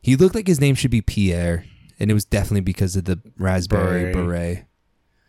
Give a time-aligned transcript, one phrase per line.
[0.00, 1.64] He looked like his name should be Pierre,
[1.98, 4.14] and it was definitely because of the raspberry Beret.
[4.14, 4.64] beret.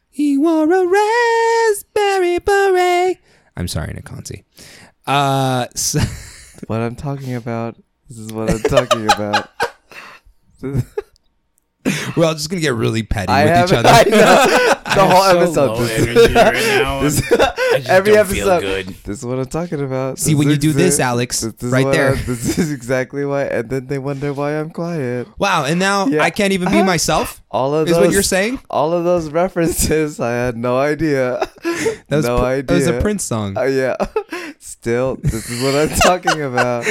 [0.09, 3.17] He wore a raspberry beret.
[3.57, 4.43] I'm sorry, Nikonsi.
[5.05, 5.99] Uh, so,
[6.67, 7.75] What I'm talking about.
[8.07, 9.49] This is what I'm talking about.
[10.61, 13.85] we're all just gonna get really petty I with each haven't.
[13.85, 13.89] other.
[13.89, 14.67] I know.
[14.91, 15.65] The whole so episode.
[15.67, 16.53] low this- energy right
[16.83, 16.99] now.
[17.01, 17.50] this- I just
[17.87, 18.85] every don't feel episode.
[18.85, 18.87] good.
[19.03, 20.19] This is what I'm talking about.
[20.19, 22.13] See, when you do this, exa- Alex, this is right there.
[22.13, 25.27] I- this is exactly why, and then they wonder why I'm quiet.
[25.37, 26.23] Wow, and now Yeah.
[26.23, 27.41] I can't even be myself.
[27.51, 28.59] All of Is those, what you're saying?
[28.69, 31.47] All of those references, I had no idea.
[32.07, 32.63] That was no Pr- idea.
[32.63, 33.57] That was a Prince song.
[33.57, 33.95] Uh, yeah.
[34.59, 36.85] Still, this is what I'm talking about.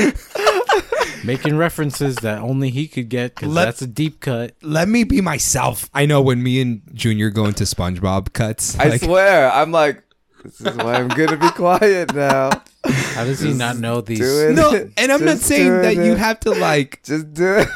[1.25, 4.55] Making references that only he could get because that's a deep cut.
[4.63, 5.91] Let me be myself.
[5.93, 8.79] I know when me and Junior go into SpongeBob cuts.
[8.79, 10.03] I like, swear, I'm like,
[10.43, 12.51] this is why I'm gonna be quiet now.
[12.85, 14.19] How does he not know these?
[14.21, 17.03] do no, and I'm not saying doing that you have to like.
[17.05, 17.69] Just do it.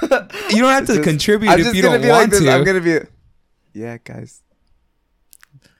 [0.52, 2.40] You don't have to Just- contribute I'm if you don't be like want this.
[2.42, 2.50] to.
[2.50, 2.98] I'm gonna be,
[3.74, 4.40] yeah, guys,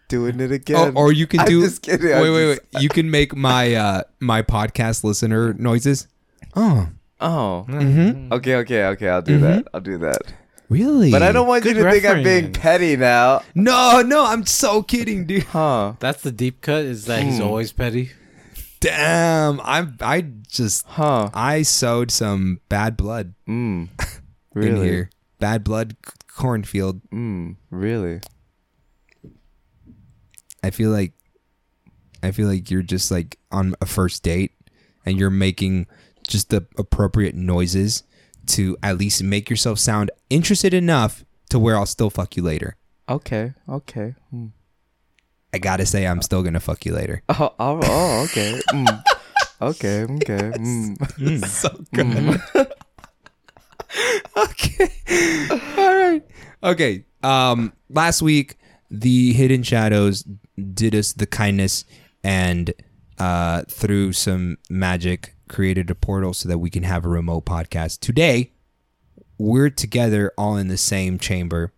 [0.08, 0.92] doing it Oh, again.
[0.96, 1.62] or you can I'm do.
[1.62, 2.06] just kidding.
[2.06, 2.82] Wait, I'm wait, just- wait.
[2.82, 6.06] You can make my uh my podcast listener noises.
[6.54, 6.88] Oh,
[7.20, 8.30] Oh, Mhm.
[8.32, 9.08] okay, okay, okay.
[9.08, 9.42] I'll do Mhm.
[9.42, 9.68] that.
[9.72, 10.20] I'll do that.
[10.68, 11.10] Really?
[11.10, 12.58] But I don't want Good you to think I'm being reference.
[12.58, 13.42] petty now.
[13.54, 14.24] No, no.
[14.24, 15.44] I'm so kidding, dude.
[15.44, 15.94] Huh?
[16.00, 16.84] That's the deep cut.
[16.84, 17.44] Is that he's Hmm.
[17.44, 18.10] always petty?
[18.80, 19.60] Damn.
[19.62, 19.96] I'm.
[20.00, 20.84] I just.
[20.86, 21.30] Huh?
[21.34, 23.88] I sowed some bad blood Mm.
[24.54, 24.86] in Really?
[24.88, 25.10] here.
[25.40, 27.00] Bad blood c- cornfield.
[27.10, 27.56] Mm.
[27.70, 28.20] Really?
[30.62, 31.12] I feel like
[32.22, 34.52] I feel like you're just like on a first date
[35.04, 35.86] and you're making
[36.26, 38.02] just the appropriate noises
[38.48, 42.76] to at least make yourself sound interested enough to where I'll still fuck you later.
[43.08, 43.52] Okay.
[43.68, 44.14] Okay.
[44.34, 44.52] Mm.
[45.52, 47.22] I gotta say I'm still gonna fuck you later.
[47.28, 47.54] Oh.
[47.58, 47.80] Oh.
[47.82, 48.60] oh okay.
[48.72, 49.02] Mm.
[49.62, 50.02] Okay.
[50.02, 50.50] Okay.
[50.58, 51.46] Mm.
[51.46, 52.40] so good.
[54.36, 54.88] okay.
[55.78, 56.22] All right.
[56.62, 57.04] Okay.
[57.22, 58.56] Um last week
[58.90, 60.24] the Hidden Shadows
[60.72, 61.84] did us the kindness
[62.22, 62.72] and
[63.18, 68.00] uh through some magic created a portal so that we can have a remote podcast.
[68.00, 68.50] Today
[69.38, 71.72] we're together all in the same chamber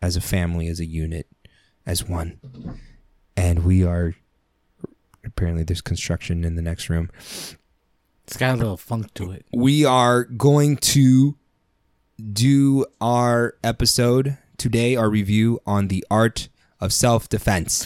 [0.00, 1.26] as a family, as a unit,
[1.84, 2.40] as one.
[3.36, 4.14] And we are
[5.22, 7.10] apparently there's construction in the next room
[8.26, 9.44] It's got a little funk to it.
[9.52, 11.36] we are going to
[12.32, 16.48] do our episode today, our review on the art
[16.80, 17.84] of self defense.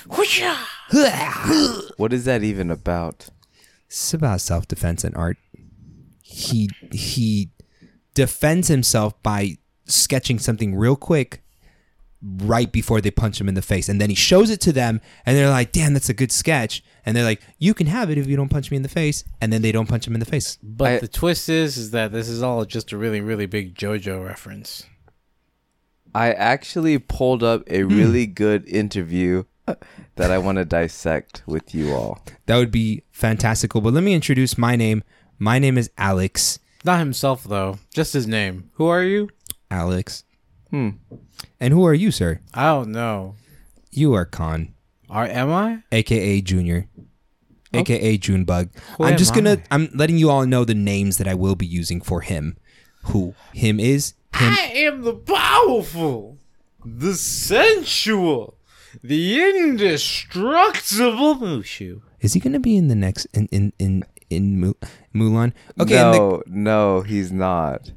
[1.97, 3.29] What is that even about?
[3.89, 5.37] It's about self defense and art.
[6.23, 7.51] He he
[8.15, 9.57] defends himself by
[9.87, 11.43] sketching something real quick
[12.21, 13.89] right before they punch him in the face.
[13.89, 16.83] And then he shows it to them and they're like, damn, that's a good sketch.
[17.07, 19.23] And they're like, you can have it if you don't punch me in the face.
[19.41, 20.59] And then they don't punch him in the face.
[20.63, 23.75] But I- the twist is, is that this is all just a really, really big
[23.77, 24.85] JoJo reference.
[26.15, 27.89] I actually pulled up a Hmm.
[27.97, 29.45] really good interview
[30.17, 32.21] that I want to dissect with you all.
[32.47, 33.81] That would be fantastical.
[33.81, 35.03] But let me introduce my name.
[35.39, 36.59] My name is Alex.
[36.85, 38.71] Not himself though, just his name.
[38.75, 39.29] Who are you?
[39.71, 40.25] Alex.
[40.71, 40.91] Hmm.
[41.61, 42.41] And who are you, sir?
[42.55, 43.35] I don't know.
[43.91, 44.75] You are Khan,
[45.09, 45.83] Are am I?
[45.91, 46.87] aka Junior,
[47.73, 48.69] aka Junebug.
[48.97, 49.57] Who I'm am just gonna.
[49.71, 49.75] I?
[49.75, 52.57] I'm letting you all know the names that I will be using for him.
[53.05, 54.53] Who him is him.
[54.53, 56.39] I am the powerful,
[56.85, 58.58] the sensual,
[59.03, 62.03] the indestructible Mushu.
[62.21, 64.75] Is he gonna be in the next in in in in Mu-
[65.15, 65.53] Mulan?
[65.81, 65.97] Okay.
[65.97, 67.93] and the- no, no, he's not.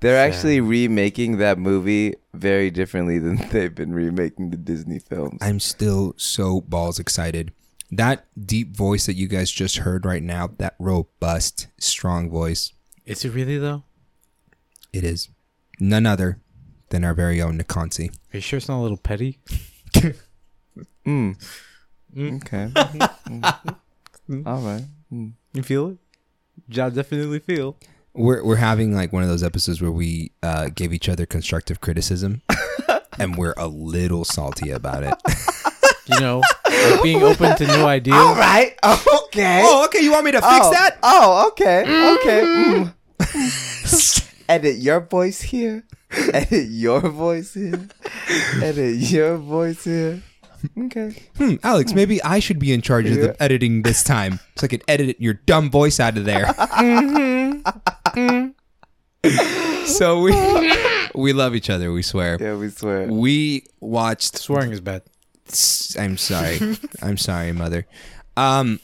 [0.00, 5.38] They're actually remaking that movie very differently than they've been remaking the Disney films.
[5.40, 7.52] I'm still so balls excited.
[7.90, 12.72] That deep voice that you guys just heard right now, that robust, strong voice,
[13.06, 13.82] Is it really though?
[14.92, 15.28] it is
[15.80, 16.40] none other
[16.90, 18.10] than our very own Nikonsi.
[18.10, 19.40] Are you sure it's not a little petty?
[21.06, 21.36] Mm.
[22.14, 22.36] Mm.
[22.36, 22.70] Okay.
[24.28, 24.46] Mm.
[24.46, 24.84] All right.
[25.10, 25.32] Mm.
[25.54, 25.96] You feel it?
[26.68, 27.76] Yeah, definitely feel.
[28.12, 31.80] We're we're having like one of those episodes where we uh, gave each other constructive
[31.80, 32.42] criticism,
[33.18, 35.14] and we're a little salty about it.
[36.08, 38.16] You know, like being open to new ideas.
[38.16, 38.76] All right.
[39.28, 39.62] Okay.
[39.64, 40.00] oh, okay.
[40.00, 40.70] You want me to fix oh.
[40.72, 40.98] that?
[41.02, 41.80] Oh, okay.
[41.82, 42.92] Okay.
[43.20, 44.34] Mm.
[44.48, 45.84] Edit your voice here.
[46.32, 47.88] Edit your voice here.
[48.62, 50.22] Edit your voice here.
[50.76, 51.14] Okay.
[51.36, 54.68] Hmm, Alex, maybe I should be in charge of the editing this time, so I
[54.68, 56.46] can edit your dumb voice out of there.
[59.86, 60.32] so we
[61.14, 61.92] we love each other.
[61.92, 62.38] We swear.
[62.40, 63.06] Yeah, we swear.
[63.08, 65.02] We watched Swearing is bad.
[65.98, 66.58] I'm sorry.
[67.02, 67.86] I'm sorry, mother.
[68.36, 68.80] Um,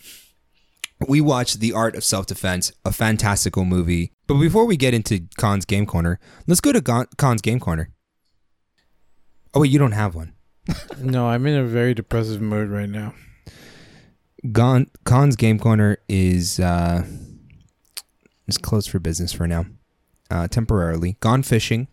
[1.08, 4.12] we watched The Art of Self Defense, a fantastical movie.
[4.26, 7.90] But before we get into Khan's Game Corner, let's go to Gon- Khan's Game Corner.
[9.52, 10.32] Oh wait, you don't have one.
[11.00, 13.14] No, I'm in a very depressive mood right now.
[14.52, 17.04] Gon- Khan's Game Corner is uh,
[18.46, 19.66] is closed for business for now,
[20.30, 21.16] uh, temporarily.
[21.20, 21.88] Gone fishing,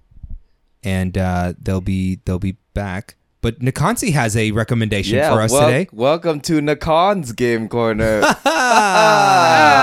[0.83, 3.15] and uh, they'll be they'll be back.
[3.41, 5.88] But Nakansi has a recommendation Yeah, for us wel- today.
[5.91, 8.21] welcome to Nakon's Game Corner.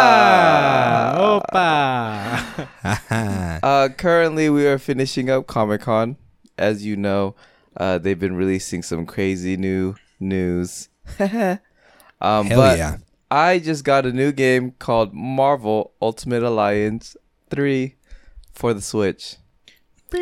[0.00, 2.68] Ah, Opa!
[3.62, 6.16] uh, currently, we are finishing up Comic Con.
[6.56, 7.34] As you know,
[7.78, 10.88] uh, they've been releasing some crazy new news.
[11.18, 11.28] um,
[12.20, 12.96] Hell but yeah!
[13.30, 17.16] I just got a new game called Marvel Ultimate Alliance
[17.50, 17.94] 3
[18.52, 19.36] for the Switch.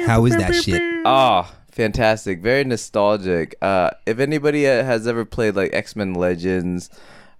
[0.07, 0.83] How is that shit?
[1.07, 2.41] Ah, fantastic.
[2.41, 3.55] Very nostalgic.
[3.63, 6.91] Uh, if anybody has ever played like X Men Legends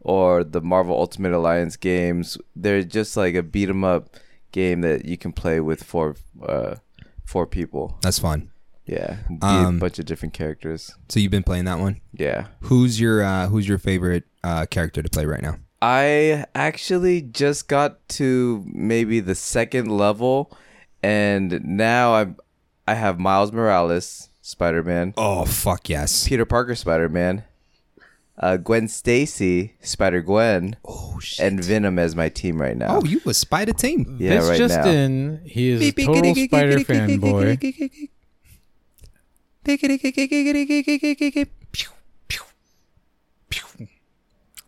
[0.01, 4.17] or the Marvel Ultimate Alliance games, they're just like a beat 'em up
[4.53, 6.15] game that you can play with four,
[6.47, 6.77] uh,
[7.25, 7.99] four people.
[8.03, 8.53] That's fun.
[8.87, 10.95] Yeah, be Um, a bunch of different characters.
[11.09, 12.01] So you've been playing that one.
[12.13, 12.47] Yeah.
[12.61, 15.57] Who's your uh, Who's your favorite uh, character to play right now?
[15.83, 20.57] I actually just got to maybe the second level,
[21.03, 22.37] and now I'm
[22.89, 26.27] I have Miles Morales, Spider Man, Oh fuck yes!
[26.29, 27.43] Peter Parker, Spider Man,
[28.39, 31.45] uh, Gwen Stacy, Spider Gwen, Oh shit!
[31.45, 32.99] and Venom as my team right now.
[32.99, 34.17] oh, you a spider team.
[34.21, 34.87] Yeah, this right just now.
[34.89, 38.09] in, he is a total Spider fanboy.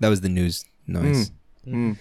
[0.00, 1.32] That was the news noise.
[1.66, 1.96] Mm.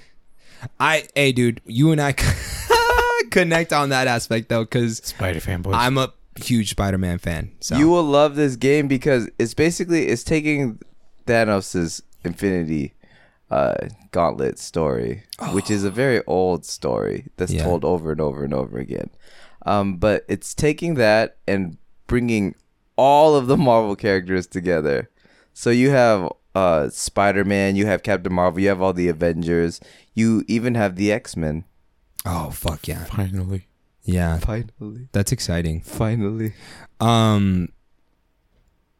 [0.79, 2.13] I, hey, dude, you and I
[3.31, 5.73] connect on that aspect though, because Spider fanboy.
[5.73, 7.51] I'm a huge Spider-Man fan.
[7.59, 10.79] So You will love this game because it's basically it's taking
[11.25, 12.94] Thanos's Infinity
[13.49, 13.75] uh,
[14.11, 17.63] Gauntlet story, which is a very old story that's Yeah.
[17.63, 19.09] told over and over and over again.
[19.65, 21.77] Um, but it's taking that and
[22.07, 22.55] bringing
[22.97, 25.09] all of the Marvel characters together.
[25.53, 29.79] So you have uh, Spider Man, you have Captain Marvel, you have all the Avengers,
[30.13, 31.63] you even have the X Men.
[32.25, 33.67] oh fuck yeah, Finally.
[34.03, 35.81] yeah, Finally, that's exciting.
[35.81, 36.53] finally.
[36.99, 37.69] Um,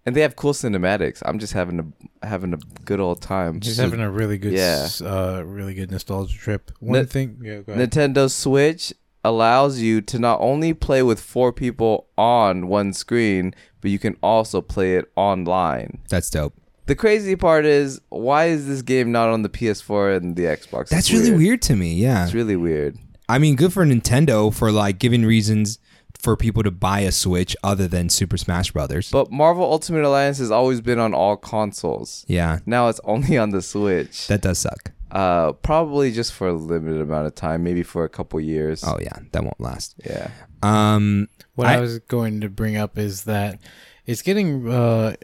[0.06, 1.22] And they have cool cinematics.
[1.26, 3.60] I'm just having a having a good old time.
[3.60, 4.88] Just So- having a really good, Yeah.
[5.02, 6.72] uh, really good nostalgia trip.
[6.80, 7.90] One Ne- thing, yeah, go ahead.
[7.92, 8.94] Nintendo Switch
[9.28, 14.16] allows you to not only play with four people on one screen, but you can
[14.24, 16.00] also play it online.
[16.10, 16.54] that's dope.
[16.88, 20.88] The crazy part is, why is this game not on the PS4 and the Xbox?
[20.88, 21.94] That's It's really weird to me.
[21.96, 22.98] Yeah, It's really weird.
[23.28, 25.80] I mean, good for Nintendo for like giving reasons
[26.18, 29.12] for people to buy a Switch other than Super Smash Brothers.
[29.12, 32.24] But Marvel Ultimate Alliance has always been on all consoles.
[32.30, 34.28] yeah, Now it's only on the Switch.
[34.28, 34.94] that does suck.
[35.18, 38.84] Uh, probably just for a limited amount of time, maybe for a couple years.
[38.86, 39.96] Oh yeah, that won't last.
[40.06, 40.30] Yeah.
[40.62, 43.60] Um, What I, I- was going to bring up is that
[44.06, 45.16] it's getting uh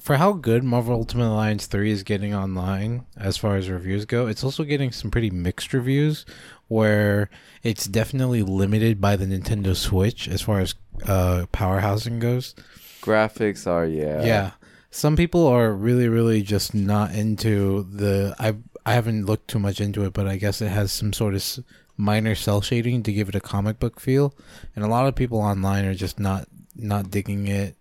[0.00, 4.26] for how good Marvel Ultimate Alliance 3 is getting online as far as reviews go.
[4.26, 6.26] It's also getting some pretty mixed reviews
[6.68, 7.30] where
[7.62, 10.74] it's definitely limited by the Nintendo Switch as far as
[11.06, 12.54] uh powerhousing goes.
[13.00, 14.24] Graphics are, yeah.
[14.24, 14.50] Yeah.
[14.90, 18.34] Some people are really, really just not into the.
[18.38, 21.34] I I haven't looked too much into it, but I guess it has some sort
[21.34, 21.64] of
[21.96, 24.32] minor cel shading to give it a comic book feel,
[24.74, 27.76] and a lot of people online are just not not digging it.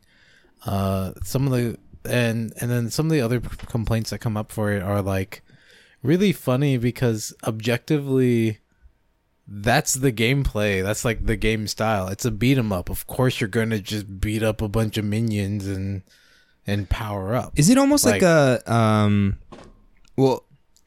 [0.66, 1.78] Uh, some of the
[2.10, 5.42] and and then some of the other complaints that come up for it are like
[6.02, 8.60] really funny because objectively
[9.48, 10.82] that's the gameplay.
[10.82, 12.08] That's like the game style.
[12.08, 12.90] It's a beat 'em up.
[12.90, 16.02] Of course, you're gonna just beat up a bunch of minions and
[16.66, 17.54] and power up.
[17.56, 19.38] is it almost like, Like- a um,
[20.18, 20.46] well,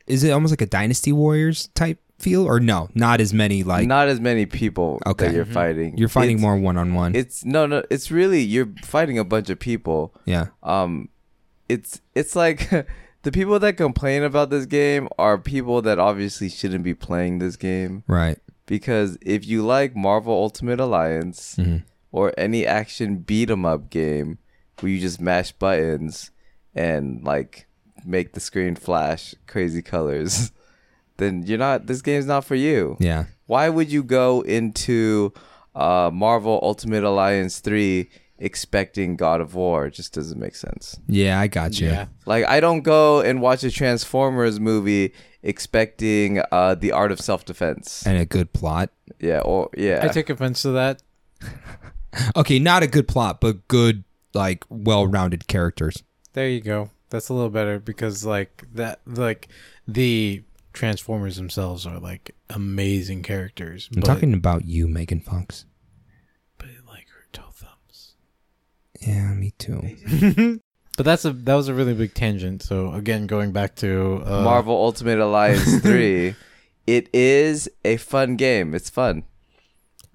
[0.09, 2.89] is it almost like a Dynasty Warriors type feel, or no?
[2.95, 3.63] Not as many.
[3.63, 5.27] Like not as many people Okay.
[5.29, 5.97] that you're fighting.
[5.97, 7.15] you're fighting It's- more one on one.
[7.15, 7.83] It's no, no.
[7.91, 10.15] It's really you're fighting a bunch of people.
[10.25, 11.09] Yeah, Um,
[11.69, 12.69] it's it's like
[13.23, 17.57] the people that complain about this game are people that obviously shouldn't be playing this
[17.57, 18.39] game right.
[18.67, 21.83] because if you like Marvel Ultimate Alliance Mhm.
[22.11, 24.39] or any action beat 'em up game
[24.81, 26.31] where you just mash buttons
[26.75, 27.67] and like
[28.05, 30.53] make the screen flash crazy colors,
[31.19, 31.87] then you're not.
[31.87, 33.25] This game's not for you Yeah.
[33.47, 35.33] why would you go into
[35.75, 39.87] uh, Marvel Ultimate Alliance 3 expecting God of War?
[39.87, 40.99] It just doesn't make sense.
[41.09, 41.89] Yeah, I got you.
[41.89, 42.07] Yeah.
[42.27, 45.13] Like, I don't go and watch a Transformers movie
[45.43, 48.07] expecting uh, the art of self defense.
[48.07, 48.91] And a good plot.
[49.21, 50.01] Yeah, or, yeah.
[50.03, 51.03] I take offense to that.
[52.35, 54.03] Okay, not a good plot, but good,
[54.33, 56.03] like, well-rounded characters.
[56.33, 56.91] There you go.
[57.11, 59.49] That's a little better because like that like
[59.87, 63.89] the Transformers themselves are like amazing characters.
[63.95, 65.65] I'm but, talking about you, Megan Fox.
[66.59, 68.15] but like her toe thumbs.
[69.01, 70.61] Yeah, me too.
[70.97, 72.61] But that's a that was a really big tangent.
[72.61, 76.35] So again, going back to uh, Marvel Ultimate Alliance 3.
[76.89, 78.75] It is a fun game.
[78.75, 79.23] It's fun.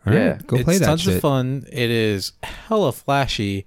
[0.06, 0.40] All right, Yeah.
[0.46, 1.16] go it's play that tons shit.
[1.16, 1.66] of fun.
[1.72, 3.66] It is hella flashy,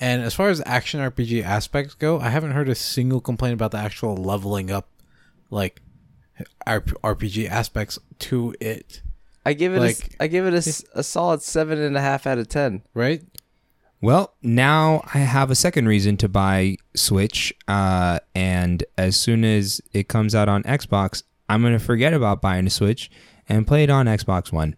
[0.00, 3.70] and as far as action RPG aspects go, I haven't heard a single complaint about
[3.72, 4.88] the actual leveling up,
[5.50, 5.80] like
[6.66, 9.02] RPG aspects to it.
[9.44, 12.00] I give it Like- a, I give it a s- a, solid seven and a
[12.00, 12.82] half out of ten.
[12.94, 13.22] Right?
[14.00, 19.80] Well, now I have a second reason to buy Switch, uh, and as soon as
[19.92, 23.10] it comes out on Xbox, I'm gonna forget about buying a Switch
[23.48, 24.76] and play it on Xbox One.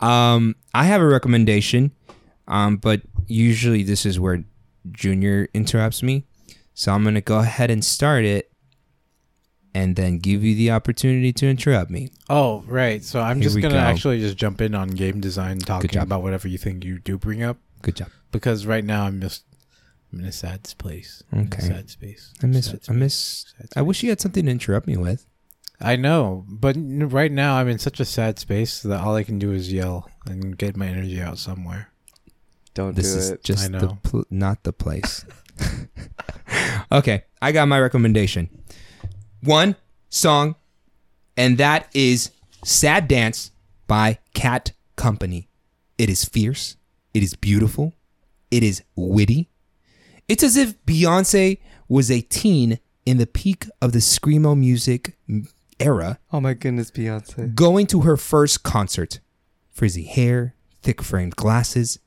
[0.00, 1.90] Um, I have a recommendation,
[2.46, 4.44] um, but usually this is where
[4.90, 6.24] Junior interrupts me,
[6.74, 8.50] so I'm gonna go ahead and start it,
[9.74, 12.10] and then give you the opportunity to interrupt me.
[12.28, 13.04] Oh, right.
[13.04, 16.48] So I'm Here just gonna actually just jump in on game design, talking about whatever
[16.48, 18.08] you think you do bring up, Good job.
[18.32, 19.44] because right now I'm just
[20.12, 21.22] I'm in a sad place.
[21.30, 21.62] I'm in a Okay.
[21.66, 22.32] sad space.
[22.42, 22.66] I miss.
[22.66, 23.44] Sad I miss.
[23.76, 25.26] I wish you had something to interrupt me with.
[25.80, 29.38] I know, but right now I'm in such a sad space that all I can
[29.38, 31.90] do is yell and get my energy out somewhere.
[32.78, 33.42] Don't This do is it.
[33.42, 35.24] just I the pl- not the place.
[36.92, 38.48] okay, I got my recommendation.
[39.42, 39.74] One
[40.10, 40.54] song,
[41.36, 42.30] and that is
[42.64, 43.50] "Sad Dance"
[43.88, 45.48] by Cat Company.
[45.98, 46.76] It is fierce.
[47.12, 47.94] It is beautiful.
[48.52, 49.50] It is witty.
[50.28, 51.58] It's as if Beyonce
[51.88, 55.16] was a teen in the peak of the screamo music
[55.80, 57.56] era Oh my goodness, Beyonce.
[57.56, 59.18] going to her first concert.
[59.72, 61.98] Frizzy hair, thick framed glasses,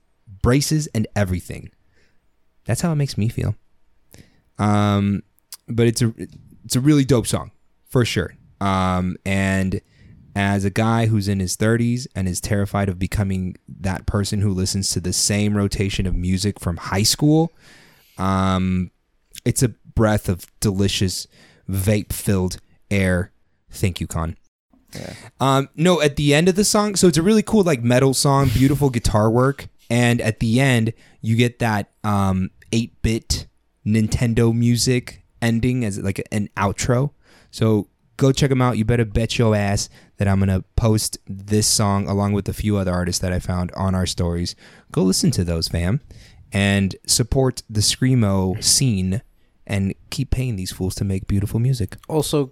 [0.41, 1.71] braces, and everything.
[2.65, 3.55] That's how it makes me feel.
[4.57, 5.23] Um,
[5.67, 6.13] but it's a
[6.63, 7.51] it's a really dope song
[7.89, 8.35] for sure.
[8.59, 9.81] Um, and
[10.35, 14.53] as a guy who's in his 30s and is terrified of becoming that person who
[14.53, 17.51] listens to the same rotation of music from high school,
[18.17, 18.91] um,
[19.43, 21.27] it's a breath of delicious
[21.69, 22.57] vape filled
[22.89, 23.31] air.
[23.69, 24.37] Thank you, Khan.
[25.39, 28.13] Um, no, at the end of the song, so it's a really cool like metal
[28.13, 33.45] song, beautiful guitar work, and at the end you get that um 8-bit
[33.85, 37.11] Nintendo music ending as like an outro.
[37.51, 38.77] So go check them out.
[38.77, 42.77] You better bet your ass that I'm gonna post this song along with a few
[42.77, 44.55] other artists that I found on our stories.
[44.91, 45.99] Go listen to those, fam,
[46.53, 49.21] and support the screamo scene.
[49.67, 51.97] And keep paying these fools to make beautiful music.
[52.09, 52.51] Also,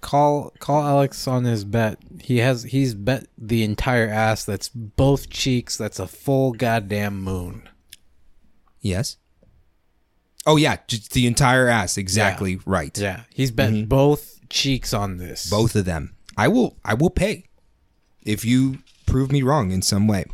[0.00, 1.98] call call Alex on his bet.
[2.20, 4.44] He has he's bet the entire ass.
[4.44, 5.76] That's both cheeks.
[5.76, 7.68] That's a full goddamn moon.
[8.80, 9.16] Yes.
[10.46, 11.96] Oh yeah, just the entire ass.
[11.96, 12.96] Exactly right.
[12.98, 15.48] Yeah, he's bet both cheeks on this.
[15.48, 16.14] Both of them.
[16.36, 16.76] I will.
[16.84, 17.44] I will pay
[18.24, 20.26] if you prove me wrong in some way.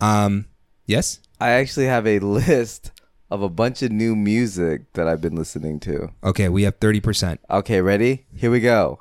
[0.00, 0.46] Um.
[0.86, 1.20] Yes.
[1.40, 2.90] I actually have a list
[3.32, 6.10] of a bunch of new music that I've been listening to.
[6.22, 6.50] Okay.
[6.50, 7.40] We have thirty percent.
[7.48, 8.26] Okay, ready?
[8.36, 9.00] Here we go.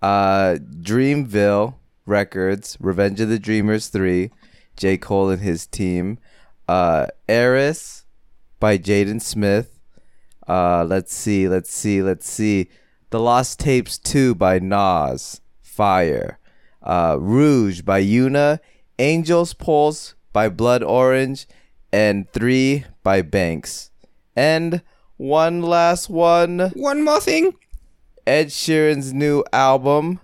[0.00, 1.74] Uh, Dreamville
[2.06, 4.30] Records, Revenge of the Dreamers 3,
[4.76, 4.96] J.
[4.96, 6.18] Cole and his team.
[6.66, 8.04] Uh, Erys
[8.58, 9.78] by Jaden Smith.
[10.48, 12.70] Uh, let's see, let's see, let's see.
[13.10, 15.42] The Lost Tapes 2 by Nas.
[15.60, 16.38] Fire.
[16.82, 18.60] Uh, Rouge by Yuna.
[18.98, 21.46] Angels Pulse by Blood Orange.
[21.92, 23.90] And 3 by Banks.
[24.36, 24.82] And
[25.16, 26.70] one last one.
[26.74, 27.54] One more thing.
[28.26, 30.20] Ed Sheeran's new album.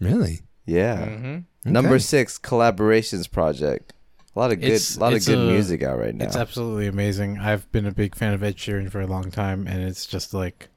[0.00, 0.40] Really?
[0.66, 1.06] Yeah.
[1.06, 1.72] Mm-hmm.
[1.72, 1.98] Number Okay.
[1.98, 3.92] six, collaborations project.
[4.34, 6.24] A lot of good, It's- a lot of good a- music out right now.
[6.24, 7.38] It's absolutely amazing.
[7.38, 10.32] I've been a big fan of Ed Sheeran for a long time, and it's just
[10.32, 10.68] like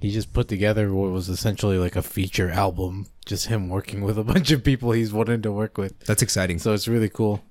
[0.00, 4.18] he just put together what was essentially like a feature album, just him working with
[4.18, 5.98] a bunch of people he's wanted to work with.
[6.00, 6.58] That's exciting.
[6.58, 7.42] So it's really cool.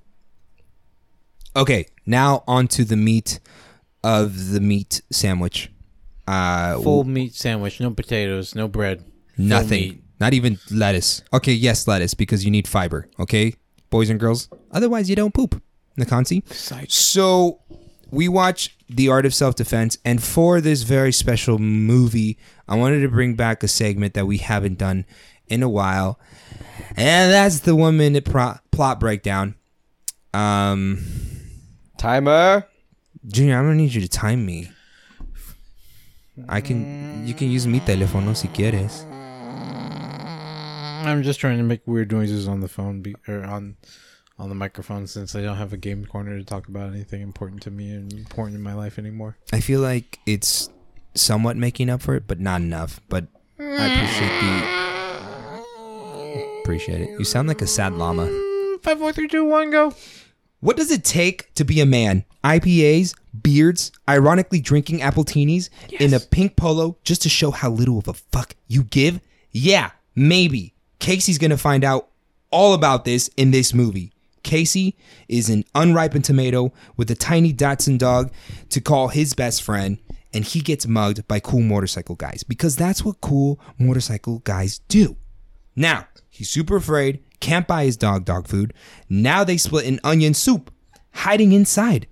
[1.55, 1.87] Okay.
[2.05, 3.39] Now on to the meat
[4.03, 5.71] of the meat sandwich.
[6.27, 9.03] Uh, Full meat sandwich, no potatoes, no bread.
[9.37, 10.01] Nothing.
[10.19, 11.21] Not even lettuce.
[11.33, 13.09] Okay, yes, lettuce because you need fiber.
[13.19, 13.55] Okay,
[13.89, 14.47] boys and girls.
[14.71, 15.61] Otherwise, you don't poop.
[15.99, 16.43] Nakansi.
[16.89, 17.59] So
[18.09, 23.01] we watch The Art of Self Defense, and for this very special movie, I wanted
[23.01, 25.05] to bring back a segment that we haven't done
[25.47, 26.19] in a while,
[26.95, 29.55] and that's the one minute pro- plot breakdown.
[30.33, 31.03] Um,
[32.03, 32.67] Timer.
[33.27, 34.69] Junior, I'm gonna need you to time me.
[36.49, 37.25] I can.
[37.25, 39.05] You can use mi teléfono si quieres.
[41.07, 43.77] I'm just trying to make weird noises on the phone be, or on
[44.37, 47.61] on the microphone since I don't have a game corner to talk about anything important
[47.61, 49.37] to me and important in my life anymore.
[49.53, 50.69] I feel like it's
[51.15, 52.99] somewhat making up for it, but not enough.
[53.07, 54.83] But I appreciate the
[56.63, 57.17] appreciate it.
[57.17, 58.27] You sound like a sad llama.
[58.81, 59.93] Five, four, three, two, one, go.
[60.63, 62.23] What does it take to be a man?
[62.41, 68.07] IPAs, beards, ironically drinking appletinis in a pink polo just to show how little of
[68.07, 69.19] a fuck you give?
[69.51, 70.73] Yeah, maybe.
[70.99, 72.07] Casey's gonna find out
[72.49, 74.13] all about this in this movie.
[74.43, 74.95] Casey
[75.27, 78.31] is an unripened tomato with a tiny dachshund dog
[78.69, 79.97] to call his best friend,
[80.33, 85.17] and he gets mugged by cool motorcycle guys because that's what cool motorcycle guys do.
[85.75, 88.73] Now, he's super afraid, can't buy his dog dog food.
[89.09, 90.71] Now they split an onion soup,
[91.11, 92.07] hiding inside.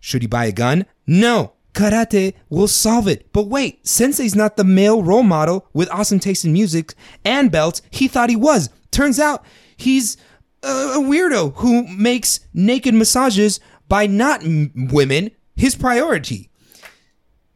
[0.00, 0.86] Should he buy a gun?
[1.06, 1.52] No.
[1.74, 3.30] Karate will solve it.
[3.32, 6.94] But wait, Sensei's not the male role model with awesome taste in music
[7.24, 8.70] and belts he thought he was.
[8.90, 9.44] Turns out
[9.76, 10.16] he's
[10.62, 16.48] a, weirdo who makes naked massages by not m- women his priority.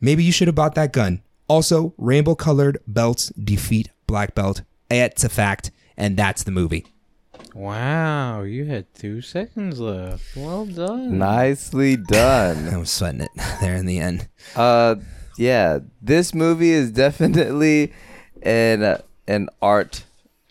[0.00, 1.23] Maybe you should have bought that gun.
[1.49, 4.62] Also, rainbow colored belts defeat black belt.
[4.91, 6.85] It's a fact, and that's the movie.
[7.55, 10.37] Wow, you had two seconds left.
[10.37, 11.19] Well done.
[11.19, 12.69] Nicely done.
[12.73, 14.28] I was sweating it there in the end.
[14.55, 14.97] Uh,
[15.37, 17.93] yeah, this movie is definitely
[18.43, 20.05] an uh, an art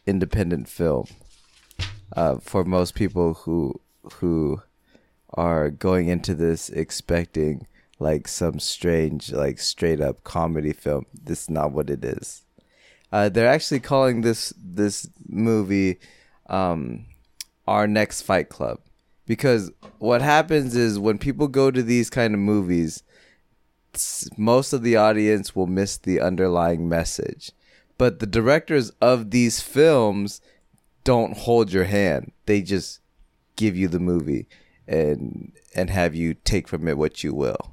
[0.06, 1.08] independent film.
[2.16, 3.80] Uh, for most people who
[4.16, 4.62] who
[5.34, 7.68] are going into this expecting
[8.00, 12.44] like some strange, like straight up comedy film, this is not what it is.
[13.12, 16.00] Uh, they're actually calling this this movie
[16.50, 17.06] um,
[17.68, 18.80] our next Fight Club
[19.26, 23.04] because what happens is when people go to these kind of movies
[24.38, 27.52] most of the audience will miss the underlying message.
[27.98, 30.42] But the directors of these films
[31.04, 32.32] don't hold your hand.
[32.46, 33.00] They just
[33.56, 34.48] give you the movie
[34.88, 37.72] and and have you take from it what you will.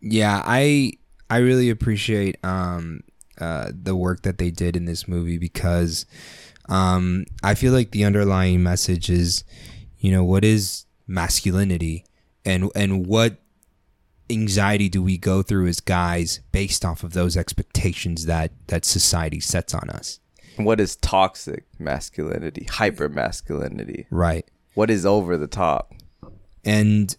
[0.00, 0.92] Yeah, I
[1.30, 3.00] I really appreciate um
[3.40, 6.04] uh the work that they did in this movie because
[6.68, 9.44] um I feel like the underlying message is
[9.98, 12.04] you know what is masculinity
[12.44, 13.38] and and what
[14.30, 19.40] anxiety do we go through as guys based off of those expectations that that society
[19.40, 20.20] sets on us.
[20.56, 22.66] What is toxic masculinity?
[22.70, 24.06] Hyper masculinity.
[24.10, 24.44] Right.
[24.74, 25.94] What is over the top?
[26.64, 27.16] and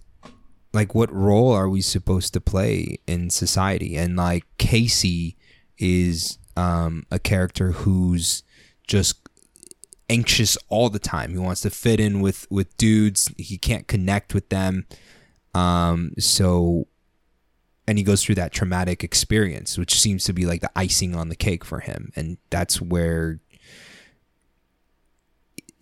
[0.74, 5.38] like what role are we supposed to play in society and like casey
[5.78, 8.44] is um a character who's
[8.86, 9.29] just
[10.10, 11.32] anxious all the time.
[11.32, 13.32] He wants to fit in with with dudes.
[13.38, 14.86] He can't connect with them.
[15.54, 16.88] Um so
[17.88, 21.30] and he goes through that traumatic experience which seems to be like the icing on
[21.30, 22.12] the cake for him.
[22.16, 23.40] And that's where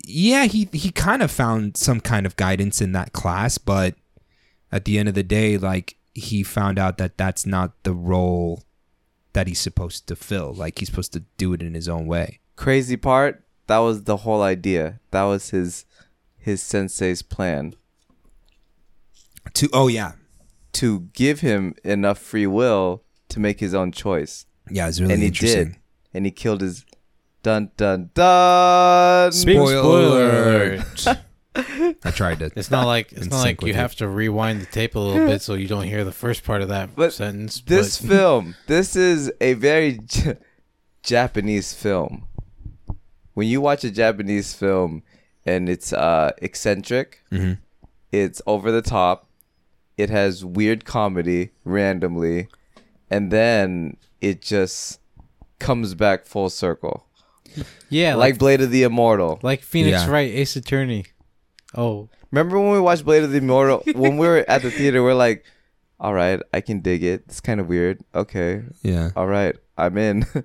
[0.08, 3.96] yeah, he he kind of found some kind of guidance in that class, but
[4.72, 8.64] at the end of the day, like he found out that that's not the role
[9.34, 10.54] that he's supposed to fill.
[10.54, 12.40] Like he's supposed to do it in his own way.
[12.56, 15.00] Crazy part, that was the whole idea.
[15.12, 15.86] That was his
[16.38, 17.74] his sensei's plan
[19.54, 20.14] To oh yeah,
[20.74, 24.46] to give him enough free will to make his own choice.
[24.70, 25.66] yeah, it's really and he interesting.
[25.72, 25.76] did.
[26.14, 26.86] And he killed his
[27.44, 29.30] dun dun dun.
[29.30, 31.18] Big Spoiler spoiler.
[32.04, 32.52] I tried to.
[32.56, 35.26] It's not like it's not like you with have to rewind the tape a little
[35.28, 37.62] bit so you don't hear the first part of that But sentence.
[37.62, 40.38] This but film, this is a very J-
[41.02, 42.28] Japanese film.
[43.38, 45.04] When you watch a Japanese film
[45.46, 47.60] and it's uh, eccentric, Mhm.
[48.12, 49.30] it's over the top,
[49.96, 52.48] it has weird comedy randomly,
[53.12, 55.00] and then it just
[55.60, 57.06] comes back full circle.
[57.90, 59.38] yeah, like like Blade of the Immortal.
[59.44, 60.10] like Phoenix Yeah.
[60.12, 61.06] Wright, Ace Attorney.
[61.76, 63.84] Oh, Remember when we watched Blade of the Immortal?
[63.96, 65.46] when we were at the theater, we're like,
[66.00, 67.22] all right, I can dig it.
[67.28, 68.00] It's kind of weird.
[68.16, 68.64] Okay.
[68.82, 70.26] Yeah, All right, I'm in.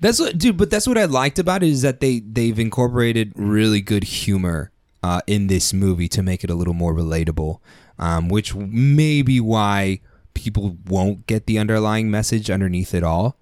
[0.00, 0.56] that's what, dude.
[0.56, 4.70] But that's what I liked about it is that they they've incorporated really good humor
[5.02, 7.60] uh, in this movie to make it a little more relatable,
[7.98, 10.00] um, which may be why
[10.34, 13.36] people won't get the underlying message underneath it all.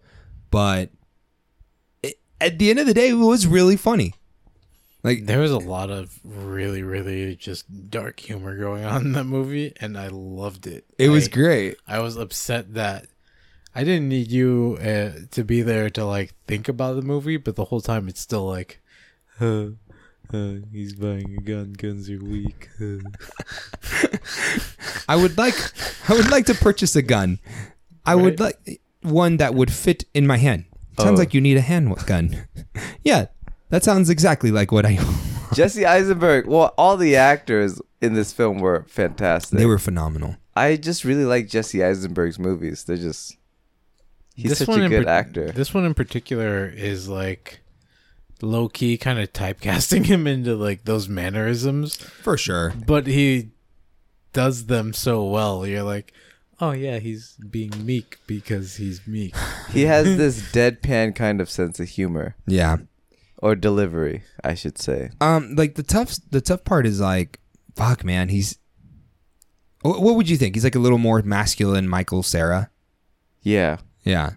[0.51, 0.91] But
[2.03, 4.15] it, at the end of the day, it was really funny.
[5.03, 9.25] Like there was a lot of really, really just dark humor going on in that
[9.25, 10.85] movie, and I loved it.
[10.99, 11.77] it was great.
[11.87, 13.07] I was upset that
[13.77, 17.57] I didn't need you uh, to be there to like think about the movie, but
[17.57, 18.81] the whole time it's still like,
[19.41, 19.67] uh,
[20.33, 21.73] uh, he's buying a gun.
[21.75, 22.69] Guns are weak.
[22.81, 22.99] uh."
[25.09, 25.55] I would like
[26.09, 27.39] I would like to purchase a gun.
[28.05, 28.57] I would Right.
[28.67, 30.65] like one that would fit in my hand.
[30.99, 31.23] Sounds Oh.
[31.23, 32.47] like you need a hand gun.
[33.05, 33.27] yeah,
[33.69, 34.99] that sounds exactly like what I.
[35.55, 36.47] Jesse Eisenberg.
[36.47, 39.59] Well, all the actors in this film were fantastic.
[39.59, 40.37] they were phenomenal.
[40.57, 42.85] I just really like Jesse Eisenberg's movies.
[42.85, 43.37] They're just
[44.37, 45.51] He's such a good par- actor.
[45.51, 47.61] This one in particular is like
[48.43, 52.73] low key kind of typecasting him into like those mannerisms, For sure.
[52.87, 53.51] but he
[54.35, 55.67] does them so well.
[55.67, 56.13] You're like,
[56.61, 59.35] oh yeah, he's being meek because he's meek.
[59.73, 62.77] He has this deadpan kind of sense of humor Yeah.
[63.39, 65.11] or delivery, I should say.
[65.21, 67.41] Um, like the tough the tough part is like,
[67.75, 68.29] fuck, man.
[68.29, 68.59] He's.
[69.83, 70.55] What would you think?
[70.57, 72.71] He's like a little more masculine, Michael Cera.
[73.43, 73.79] Yeah.
[74.07, 74.31] Yeah.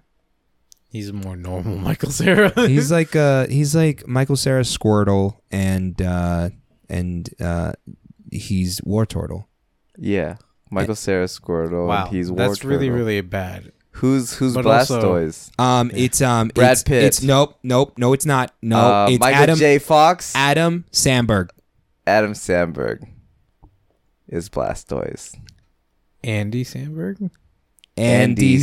[0.91, 2.51] He's a more normal Michael Cera.
[2.67, 6.49] He's like uh he's like Michael Cera Squirtle and uh
[6.89, 7.73] and uh
[8.31, 9.45] he's Wartortle.
[9.97, 10.37] Yeah.
[10.71, 11.87] Michael Cera Squirtle.
[11.87, 12.99] wow, And he's War that's really Turtle.
[13.05, 13.71] really bad.
[13.91, 15.51] Who's who's But also- Blastoise?
[15.59, 17.03] Um, it's um Brad it's, Pitt.
[17.03, 18.53] It's nope, nope, no, it's not.
[18.61, 19.77] No, uh, it's Michael Adam J.
[19.79, 20.33] Fox.
[20.35, 21.51] Adam Sandberg.
[22.07, 23.07] Adam Sandberg
[24.27, 25.35] is Blastoise.
[26.23, 27.29] Andy Samberg.
[27.99, 28.61] Andy Andy Samberg.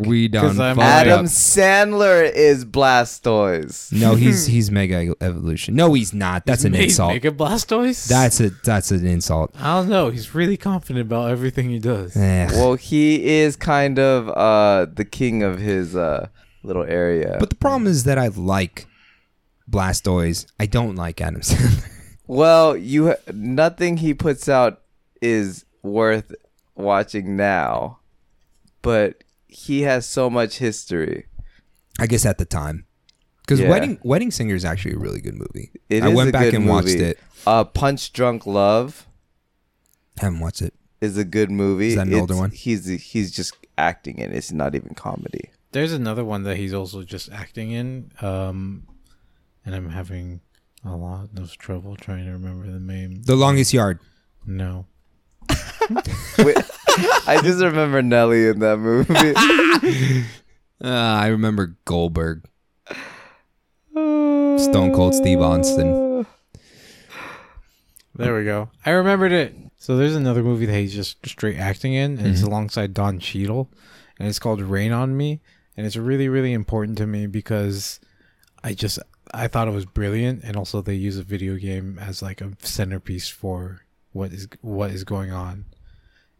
[0.00, 0.06] Sandberg.
[0.06, 1.24] We done 'Cause I'm fucked Adam up.
[1.26, 3.92] Sandler is Blastoise.
[3.92, 5.74] No, he's he's Mega Evolution.
[5.74, 6.44] No, he's not.
[6.46, 7.12] That's an Made insult.
[7.14, 8.06] Mega Blastoise.
[8.08, 9.54] That's a that's an insult.
[9.58, 10.10] I don't know.
[10.10, 12.16] He's really confident about everything he does.
[12.16, 12.48] Eh.
[12.52, 16.28] Well, he is kind of uh the king of his uh
[16.62, 17.36] little area.
[17.38, 18.86] But the problem is that I like
[19.70, 20.46] Blastoise.
[20.58, 21.88] I don't like Adam Sandler.
[22.26, 24.82] well, you nothing he puts out
[25.20, 26.34] is worth
[26.74, 27.98] watching now.
[28.82, 31.26] But he has so much history.
[31.98, 32.86] I guess at the time.
[33.42, 33.70] Because Yeah.
[33.70, 35.70] Wedding Wedding Singer is actually a really good movie.
[35.88, 37.18] It I is went a back good and watched it.
[37.46, 39.06] Uh Punch Drunk Love
[40.20, 40.74] Haven't watched it.
[41.00, 41.88] is a good movie.
[41.88, 42.50] Is that an older one?
[42.50, 44.32] He's he's just acting in.
[44.32, 45.50] It's not even comedy.
[45.72, 48.86] There's another one that he's also just acting in, um,
[49.66, 50.40] and I'm having
[50.84, 53.22] a lot of trouble trying to remember the name.
[53.22, 53.98] The Longest Yard.
[54.46, 54.86] No,
[56.38, 56.56] Wait,
[57.26, 60.24] I just remember Nelly in that movie.
[60.82, 62.44] Uh, I remember Goldberg.
[63.94, 66.26] Stone Cold Steve Austin.
[68.16, 68.68] there we go.
[68.84, 69.54] I remembered it.
[69.76, 72.48] So there's another movie that he's just straight acting in, and it's Mm-hmm.
[72.48, 73.70] alongside Don Cheadle,
[74.18, 75.40] and it's called Rain on Me,
[75.76, 78.00] and it's really really important to me because
[78.64, 78.98] I just
[79.32, 82.52] I thought it was brilliant, and also they use a video game as like a
[82.60, 83.82] centerpiece for
[84.18, 85.64] what is what is going on,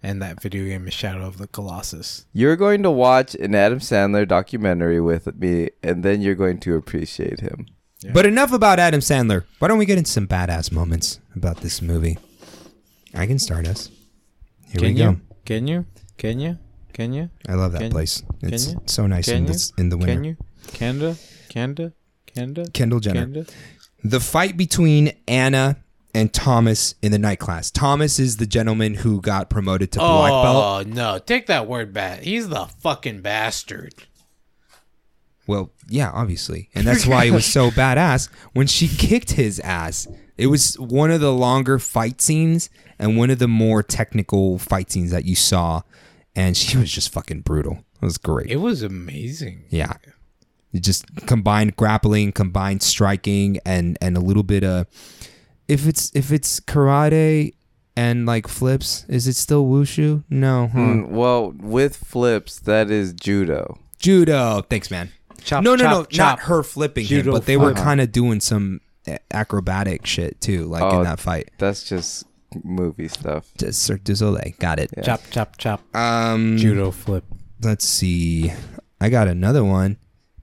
[0.03, 2.27] and that video game is Shadow of the Colossus.
[2.33, 6.75] You're going to watch an Adam Sandler documentary with me, and then you're going to
[6.75, 7.67] appreciate him.
[8.01, 8.11] Yeah.
[8.12, 9.45] But enough about Adam Sandler.
[9.61, 12.19] Why don't we get into some badass moments about this movie?
[13.14, 13.91] I can start us.
[14.67, 14.95] Here Can we you?
[15.12, 15.21] go.
[15.45, 15.87] Can you?
[16.19, 16.59] Can you?
[16.93, 17.31] Can you?
[17.49, 18.23] I love that Can- place.
[18.43, 18.83] It's you?
[18.87, 19.53] so nice Can in you?
[19.53, 20.14] this in the winter.
[20.14, 20.37] Can you?
[20.73, 21.17] Canada?
[21.49, 21.93] Canada?
[22.27, 22.64] Canada?
[22.73, 23.21] Kendall Jenner.
[23.21, 23.47] Canada?
[24.05, 25.79] The fight between Anna
[26.14, 27.71] and Thomas in the night class.
[27.71, 30.87] Thomas is the gentleman who got promoted to black belt.
[30.88, 31.18] Oh no!
[31.18, 32.21] Take that word back.
[32.21, 33.94] He's the fucking bastard.
[35.47, 36.68] Well, yeah, obviously.
[36.75, 40.07] And that's why he was so badass when she kicked his ass.
[40.37, 42.68] It was one of the longer fight scenes
[42.99, 45.83] and one of the more technical fight scenes that you saw.
[46.37, 47.83] And she was just fucking brutal.
[48.01, 48.51] It was great.
[48.51, 49.64] It was amazing.
[49.71, 49.94] yeah.
[50.71, 54.87] It just combined grappling, combined striking and and a little bit of
[55.68, 57.54] if it's if it's karate
[57.96, 60.24] and like flips, is it still wushu?
[60.31, 60.68] No.
[60.68, 60.78] huh?
[60.78, 63.78] Hmm, well, with flips, that is judo.
[63.98, 64.62] Judo.
[64.68, 65.11] Thanks, man.
[65.44, 66.38] Chop, no, no, chop, no, chop.
[66.38, 67.85] not her flipping him, Judo but they were flip.
[67.85, 68.81] kind of doing some
[69.33, 70.98] acrobatic shit too, like Oh.
[70.98, 71.50] in that fight.
[71.59, 72.24] That's just
[72.64, 73.46] movie stuff.
[73.57, 74.90] Just Cirque du Soleil, got it.
[74.96, 75.02] Yeah.
[75.04, 75.96] Chop, chop, chop.
[75.96, 77.24] Um, Judo flip.
[77.62, 78.52] Let's see.
[79.00, 79.96] I got another one,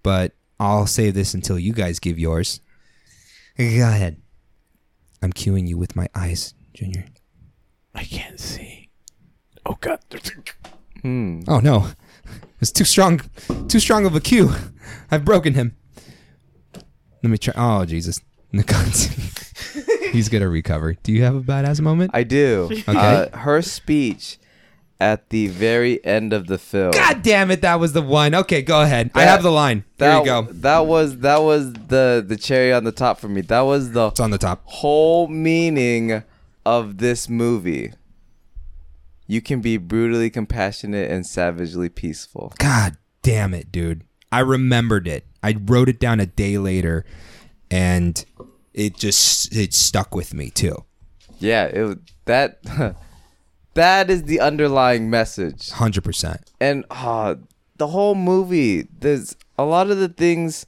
[0.04, 2.60] but I'll save this until you guys give yours.
[3.58, 4.18] Go ahead.
[5.26, 7.06] I'm cueing you with my eyes, Junior.
[7.96, 8.92] I can't see.
[9.66, 10.00] Oh god.
[11.02, 11.40] Hmm.
[11.48, 11.88] Oh no,
[12.62, 13.22] it's too strong,
[13.68, 14.52] too strong of a cue.
[15.10, 15.76] I've broken him.
[17.24, 17.56] Let me try.
[17.58, 18.22] Oh Jesus,
[20.12, 20.94] he's gonna recover.
[20.94, 22.12] Do you have a badass moment?
[22.14, 22.70] I do.
[22.72, 22.84] Okay.
[22.96, 24.38] Uh, her speech
[25.00, 26.92] at the very end of the film.
[26.92, 28.34] God damn it, that was the one.
[28.34, 29.12] Okay, go ahead.
[29.14, 29.84] I have the line.
[29.98, 30.42] There that, you go.
[30.44, 33.42] That was that was the the cherry on the top for me.
[33.42, 34.62] That was the It's on the top.
[34.66, 36.24] whole meaning
[36.66, 37.94] of this movie.
[39.28, 42.54] You can be brutally compassionate and savagely peaceful.
[42.60, 44.04] God damn it, dude.
[44.32, 45.26] I remembered it.
[45.42, 47.06] I wrote it down a day later,
[47.72, 48.24] and
[48.74, 50.84] it just it stuck with me too.
[51.40, 52.60] Yeah, it that
[53.76, 55.70] that is the underlying message.
[55.70, 56.42] Hundred percent.
[56.60, 57.36] and uh,
[57.78, 60.66] the whole movie there's a lot of the things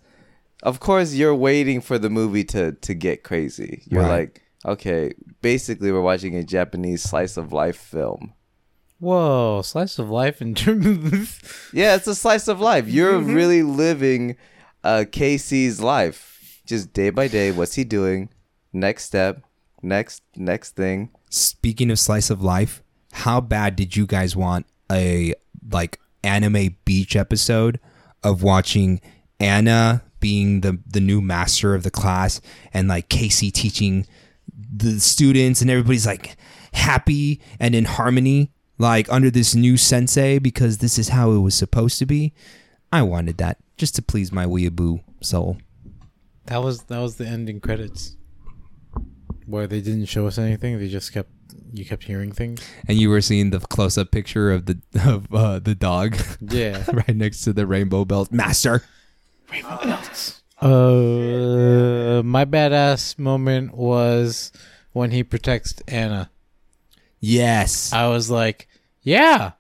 [0.64, 4.20] of course you're waiting for the movie to to get crazy you're Right.
[4.20, 8.34] like okay basically we're watching a japanese slice of life film
[9.00, 12.88] Whoa, slice of life in terms of Yeah, it's a slice of life.
[12.88, 14.38] You're really living
[14.84, 17.52] uh, Casey's life, just day by day.
[17.52, 18.30] What's he doing?
[18.74, 19.44] Next step,
[19.84, 21.12] next next thing.
[21.30, 22.82] Speaking of slice of life,
[23.18, 25.34] how bad did you guys want a
[25.72, 27.80] like anime beach episode
[28.24, 29.02] of watching
[29.40, 32.40] Anna being the the new master of the class
[32.74, 34.06] and like Casey teaching
[34.72, 36.38] the students and everybody's like
[36.74, 41.56] happy and in harmony like under this new sensei because this is how it was
[41.56, 42.34] supposed to be.
[42.92, 45.58] I wanted that just to please my weeaboo soul.
[46.46, 48.16] That was that was the ending credits.
[49.48, 51.32] Where they didn't show us anything, they just kept
[51.74, 52.62] you kept hearing things.
[52.88, 56.84] And you were seeing the close up picture of the of uh, the dog Yeah.
[56.94, 58.84] right next to the rainbow belt master.
[59.52, 60.42] Rainbow belts.
[60.62, 64.52] uh my badass moment was
[64.94, 66.30] when he protects Anna.
[67.20, 67.94] Yes.
[67.94, 68.68] I was like,
[69.04, 69.52] Yeah,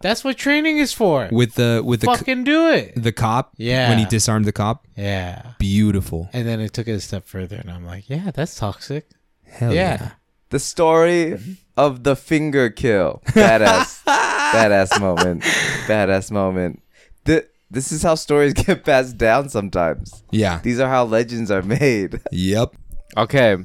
[0.00, 1.28] that's what training is for.
[1.32, 2.92] with the with the Fucking do it.
[3.02, 3.88] the cop Yeah.
[3.88, 5.52] when he disarmed the cop Yeah.
[5.58, 9.08] beautiful And then it took it a step further and I'm like, Yeah, that's toxic.
[9.44, 10.12] hell yeah.
[10.54, 11.36] The story
[11.76, 13.22] of the finger kill.
[13.26, 14.04] Badass.
[14.06, 15.42] badass moment.
[15.42, 16.80] Badass moment.
[17.24, 20.22] The, this is how stories get passed down sometimes.
[20.30, 22.20] yeah These are how legends are made.
[22.30, 22.72] yep
[23.16, 23.56] Okay.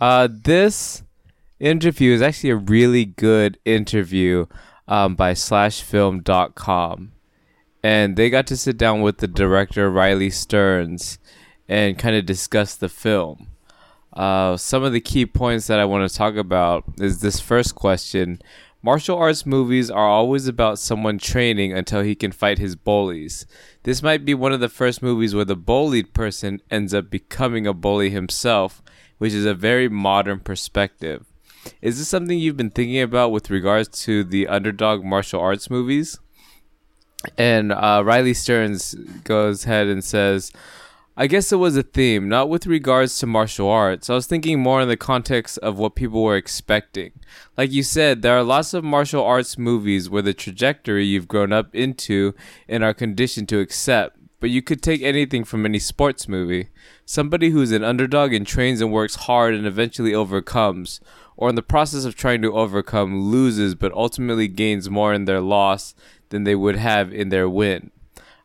[0.00, 1.02] Uh, this
[1.60, 4.46] interview is actually a really good interview
[4.88, 7.12] um, by slashfilm.com.
[7.82, 11.18] And they got to sit down with the director, Riley Stearns,
[11.68, 13.51] and kind of discuss the film.
[14.12, 17.74] Uh, some of the key points that I want to talk about is this first
[17.74, 18.40] question.
[18.82, 23.46] Martial arts movies are always about someone training until he can fight his bullies.
[23.84, 27.66] This might be one of the first movies where the bullied person ends up becoming
[27.66, 28.82] a bully himself,
[29.18, 31.24] which is a very modern perspective.
[31.80, 36.18] Is this something you've been thinking about with regards to the underdog martial arts movies?
[37.38, 40.50] And uh, Riley Stearns goes ahead and says,
[41.14, 44.08] I guess it was a theme, not with regards to martial arts.
[44.08, 47.12] I was thinking more in the context of what people were expecting.
[47.54, 51.52] Like you said, there are lots of martial arts movies where the trajectory you've grown
[51.52, 52.32] up into
[52.66, 54.16] and are conditioned to accept.
[54.40, 56.70] But you could take anything from any sports movie.
[57.04, 60.98] Somebody who's an underdog and trains and works hard and eventually overcomes,
[61.36, 65.42] or in the process of trying to overcome, loses but ultimately gains more in their
[65.42, 65.94] loss
[66.30, 67.90] than they would have in their win.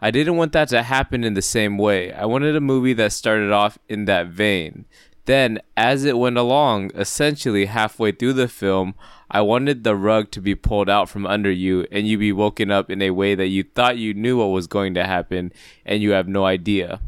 [0.01, 2.13] I didn't want that to happen in the same way.
[2.13, 4.85] I wanted a movie that started off in that vein.
[5.25, 8.95] Then, as it went along, essentially halfway through the film,
[9.29, 12.71] I wanted the rug to be pulled out from under you and you be woken
[12.71, 15.51] up in a way that you thought you knew what was going to happen
[15.85, 17.01] and you have no idea.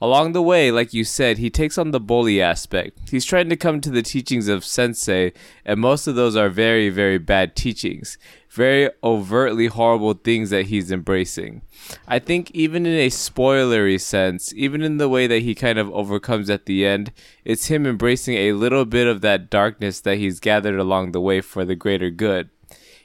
[0.00, 3.10] Along the way, like you said, he takes on the bully aspect.
[3.10, 5.32] He's trying to come to the teachings of Sensei,
[5.64, 8.16] and most of those are very, very bad teachings.
[8.58, 11.62] Very overtly horrible things that he's embracing.
[12.08, 15.88] I think, even in a spoilery sense, even in the way that he kind of
[15.92, 17.12] overcomes at the end,
[17.44, 21.40] it's him embracing a little bit of that darkness that he's gathered along the way
[21.40, 22.50] for the greater good.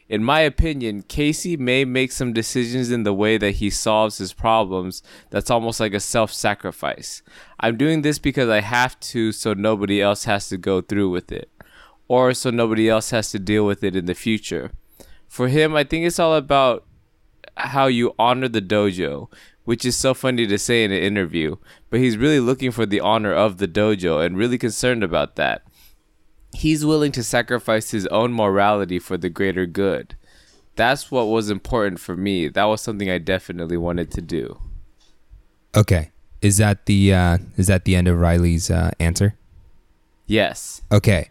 [0.10, 4.34] In my opinion, Casey may make some decisions in the way that he solves his
[4.34, 7.22] problems that's almost like a self sacrifice.
[7.60, 11.32] I'm doing this because I have to so nobody else has to go through with
[11.32, 11.52] it,
[12.08, 14.72] or so nobody else has to deal with it in the future.
[15.34, 16.86] For him, I think it's all about
[17.58, 19.32] how you honor the dojo,
[19.64, 21.56] which is so funny to say in an interview,
[21.90, 25.64] but he's really looking for the honor of the dojo and really concerned about that
[26.54, 30.16] he's willing to sacrifice his own morality for the greater good.
[30.76, 32.48] That's what was important for me.
[32.48, 34.60] That was something I definitely wanted to do.
[35.76, 39.34] okay is that the uh is that the end of riley's uh answer
[40.28, 40.82] Yes.
[40.92, 41.30] Okay.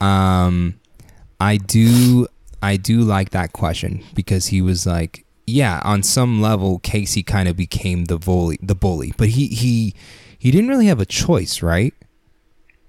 [0.00, 0.78] Um
[1.40, 2.26] I do
[2.66, 7.48] I do like that question because he was like, yeah, on some level Casey kind
[7.48, 9.94] of became the bully the bully, but he he
[10.38, 11.94] he didn't really have a choice, right?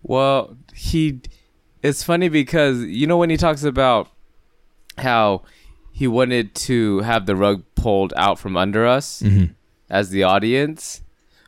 [0.04, 1.22] Well, he
[1.84, 4.10] it's funny because you know when he talks about
[4.98, 5.44] how
[5.92, 9.54] he wanted to have the rug pulled out from under us Mhm.
[9.90, 11.02] as the audience.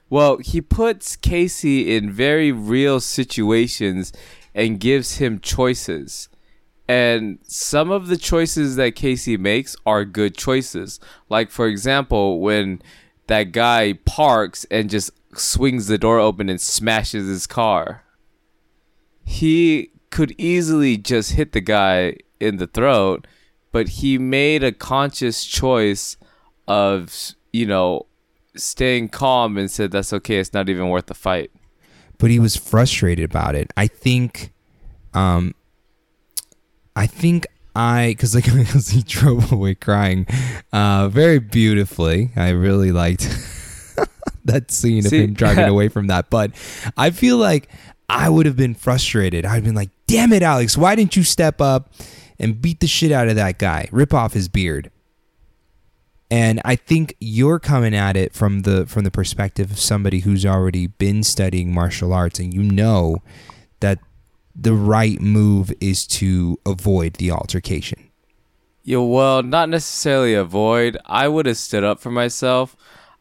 [0.10, 4.12] Well, he puts Casey in very real situations
[4.56, 6.30] and gives him choices.
[6.90, 11.00] And some of the choices that Casey makes are good choices.
[11.30, 12.82] Like, for example, when
[13.28, 18.04] that guy parks and just swings the door open and smashes his car.
[19.24, 23.28] He could easily just hit the guy in the throat,
[23.72, 26.18] but he made a conscious choice
[26.68, 28.08] of, you know,
[28.56, 31.52] staying calm and said, that's okay, it's not even worth the fight.
[32.18, 33.72] But he was frustrated about it.
[33.78, 34.52] I think
[35.14, 35.54] um
[36.96, 40.26] I think I because like because he drove away crying,
[40.74, 42.32] uh, very beautifully.
[42.36, 43.22] I really liked
[44.46, 46.30] that scene See- of him driving away from that.
[46.30, 46.52] But
[46.98, 47.70] I feel like
[48.10, 49.46] I would have been frustrated.
[49.46, 50.78] I'd been like, "Damn it, Alex!
[50.78, 51.94] Why didn't you step up
[52.40, 53.88] and beat the shit out of that guy?
[53.92, 54.92] Rip off his beard."
[56.32, 60.46] And I think you're coming at it from the from the perspective of somebody who's
[60.46, 63.18] already been studying martial arts, and you know
[63.80, 64.00] that
[64.62, 68.10] the right move is to avoid the altercation.
[68.84, 70.98] Yeah, well, not necessarily avoid.
[71.06, 72.76] I would have stood up for myself.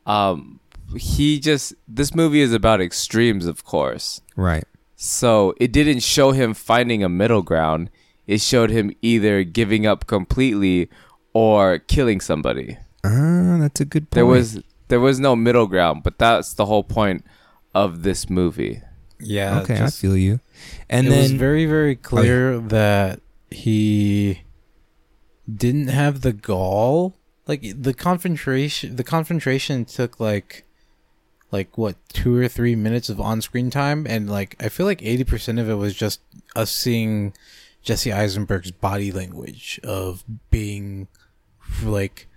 [0.07, 0.61] Um,
[0.96, 4.20] he just this movie is about extremes, of course.
[4.37, 4.64] Right.
[4.96, 7.90] So it didn't show him finding a middle ground.
[8.27, 10.90] It showed him either giving up completely
[11.33, 12.79] or killing somebody.
[13.05, 14.14] Ah, that's a good point.
[14.14, 17.24] There was there was no middle ground, but that's the whole point
[17.74, 18.83] of this movie.
[19.20, 19.61] Yeah.
[19.61, 19.78] okay.
[19.78, 20.40] just- I feel you.
[20.88, 24.42] And it then was very very oh, clear that he
[25.52, 30.64] didn't have the gall like the confrontation the confrontation took like
[31.50, 35.59] like what two or three minutes of on-screen time and like i feel like 80%
[35.59, 36.20] of it was just
[36.54, 37.33] us seeing
[37.83, 41.09] jesse eisenberg's body language of being
[41.83, 42.28] like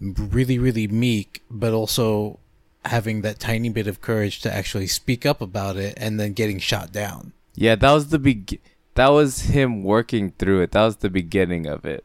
[0.00, 2.38] really really meek but also
[2.86, 6.58] having that tiny bit of courage to actually speak up about it and then getting
[6.58, 8.60] shot down Yeah, that was the beg-
[8.94, 10.70] that was him working through it.
[10.72, 12.04] That was the beginning of it.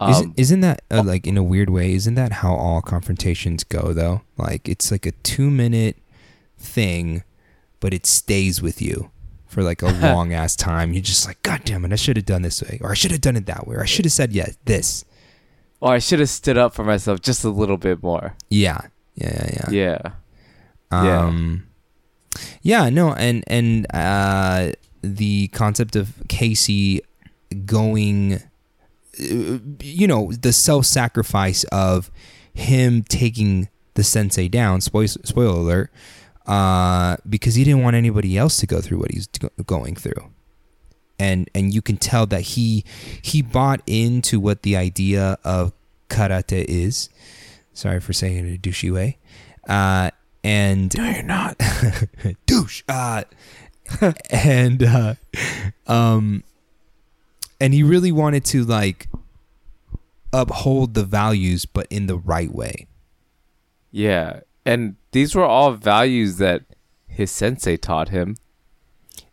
[0.00, 1.92] isn't, Um, isn't that uh, like in a weird way?
[1.92, 4.22] Isn't that how all confrontations go though?
[4.36, 5.96] Like it's like a two minute
[6.58, 7.22] thing,
[7.80, 9.10] but it stays with you
[9.46, 10.92] for like a long ass time.
[10.92, 11.92] You're just like, God damn it!
[11.92, 13.82] I should have done this way, or I should have done it that way, or
[13.82, 15.04] I should have said yeah this.
[15.80, 18.34] or I should have stood up for myself just a little bit more.
[18.50, 18.80] Yeah,
[19.20, 19.70] yeah, yeah.
[19.70, 19.98] Yeah.
[20.90, 21.26] Yeah.
[21.26, 21.64] Um,
[22.62, 27.00] yeah, no, and and uh, the concept of Casey
[27.66, 28.40] going,
[29.18, 32.10] you know, the self-sacrifice of
[32.54, 34.80] him taking the sensei down.
[34.80, 35.92] Spoil, spoiler alert.
[36.46, 40.30] Uh, because he didn't want anybody else to go through what he's go- going through,
[41.18, 42.84] and and you can tell that he
[43.20, 45.74] he bought into what the idea of
[46.08, 47.10] karate is.
[47.78, 49.18] Sorry for saying it in a douchey way.
[49.68, 50.10] Uh,
[50.42, 51.56] and no you're not
[52.46, 52.82] douche.
[52.88, 53.22] Uh,
[54.30, 55.14] and uh,
[55.86, 56.42] um,
[57.60, 59.06] and he really wanted to like
[60.32, 62.88] uphold the values, but in the right way.
[63.92, 64.40] Yeah.
[64.66, 66.64] And these were all values that
[67.06, 68.34] his sensei taught him,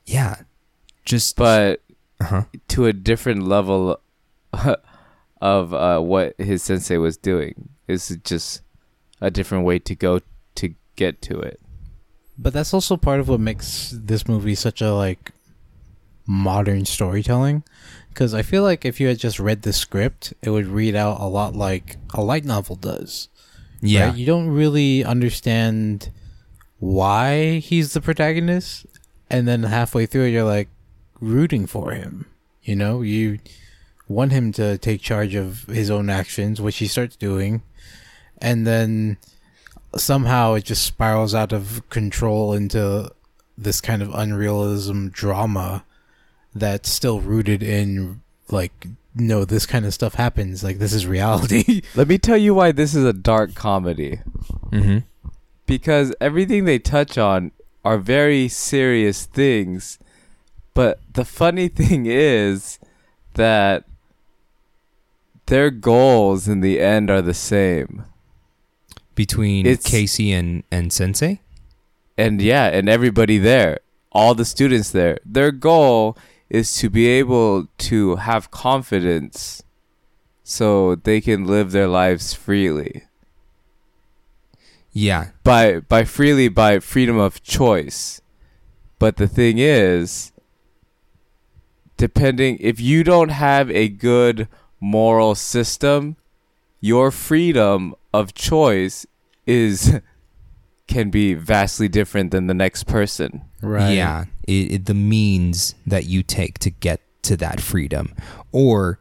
[0.05, 0.43] Yeah,
[1.03, 1.81] just but
[2.21, 2.43] uh-huh.
[2.67, 3.99] to a different level
[5.41, 7.69] of uh, what his sensei was doing.
[7.87, 8.61] It's just
[9.21, 10.21] a different way to go
[10.55, 11.59] to get to it.
[12.37, 15.31] But that's also part of what makes this movie such a like
[16.27, 17.63] modern storytelling
[18.09, 21.19] because I feel like if you had just read the script, it would read out
[21.19, 23.27] a lot like a light novel does.
[23.81, 24.15] yeah, right?
[24.15, 26.11] You don't really understand
[26.79, 28.85] why he's the protagonist
[29.29, 30.69] and then halfway through you're like
[31.19, 32.25] rooting for him.
[32.63, 33.39] You know, you
[34.07, 37.63] want him to take charge of his own actions, which he starts doing,
[38.41, 39.17] and then
[39.97, 43.09] somehow it just spirals out of control into
[43.57, 45.83] this kind of unrealism drama
[46.53, 51.81] that's still rooted in like no this kind of stuff happens like this is reality
[51.95, 54.19] Let me tell you why this is a dark comedy.
[54.71, 54.99] mm-hmm.
[55.65, 57.51] because everything they touch on
[57.85, 59.99] are very serious things.
[60.73, 62.79] But the funny thing is
[63.35, 63.85] that
[65.45, 68.05] their goals in the end are the same.
[69.15, 71.41] Between It's- Casey and and Sensei.
[72.17, 73.79] And yeah, and everybody there,
[74.11, 76.17] all the students there, their goal
[76.49, 79.63] is to be able to have confidence
[80.43, 83.03] so they can live their lives freely.
[84.93, 88.21] Yeah, by by freely by freedom of choice.
[88.97, 90.31] But the thing is
[91.97, 94.47] depending if you don't have a good
[94.79, 96.15] moral system,
[96.79, 99.05] your freedom of choice
[99.45, 99.99] is
[100.87, 103.43] can be vastly different than the next person.
[103.61, 103.93] Right.
[103.93, 108.13] Yeah, it, it, the means that you take to get to that freedom,
[108.51, 108.99] or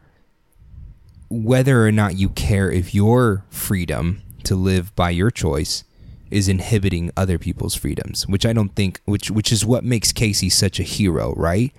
[1.28, 5.84] whether or not you care if your freedom to live by your choice
[6.30, 10.48] is inhibiting other people's freedoms, which I don't think, which which is what makes Casey
[10.48, 11.72] such a hero, right?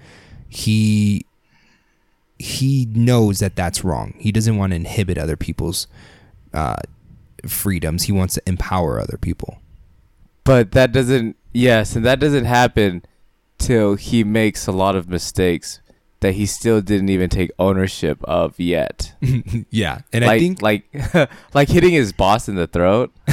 [0.47, 1.25] He
[2.37, 4.13] he knows that that's wrong.
[4.17, 5.87] He doesn't want to inhibit other people's
[6.53, 6.77] uh,
[7.47, 8.03] freedoms.
[8.03, 9.59] He wants to empower other people.
[10.43, 13.03] But that doesn't yes, and that doesn't happen
[13.57, 15.79] till he makes a lot of mistakes
[16.19, 19.13] that he still didn't even take ownership of yet.
[19.71, 23.11] yeah, and like I think like like hitting his boss in the throat,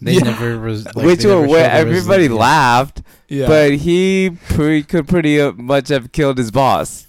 [0.00, 0.20] They Yeah.
[0.24, 2.36] never res- like, which they were never where everybody resolution.
[2.36, 3.46] laughed, yeah.
[3.46, 7.06] but he pre- could pretty uh, much have killed his boss.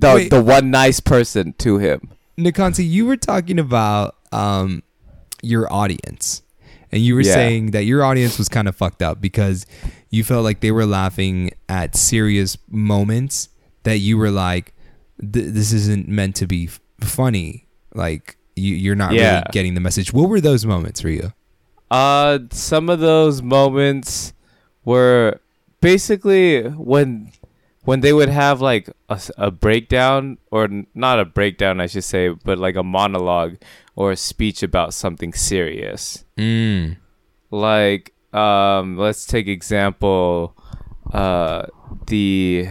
[0.00, 0.30] The Wait.
[0.30, 2.10] the one nice person to him.
[2.38, 4.82] Nikansi, you were talking about um
[5.42, 6.42] your audience.
[6.90, 7.34] And you were Yeah.
[7.34, 9.66] saying that your audience was kind of fucked up because
[10.08, 13.48] you felt like they were laughing at serious moments
[13.82, 14.72] that you were like,
[15.18, 17.66] this isn't meant to be f- funny.
[17.94, 19.32] Like, you, you're not Yeah.
[19.40, 20.12] really getting the message.
[20.14, 21.32] What were those moments for you?
[21.90, 24.32] Uh, some of those moments
[24.86, 25.40] were
[25.82, 27.32] basically when
[27.88, 28.90] when they would have like
[29.38, 33.56] a breakdown or n- not a breakdown, I should say, but like a monologue
[33.96, 36.24] or a speech about something serious.
[36.36, 36.96] Mm.
[37.50, 40.54] Like, um, let's take example,
[41.12, 41.64] uh,
[42.06, 42.68] the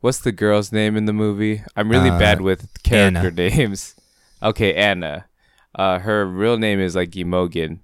[0.00, 1.62] what's the girl's name in the movie?
[1.76, 3.30] I'm really Uh, bad with character Anna.
[3.50, 3.94] names.
[4.42, 5.26] Okay, Anna.
[5.74, 7.80] Uh, her real name is like Imogen.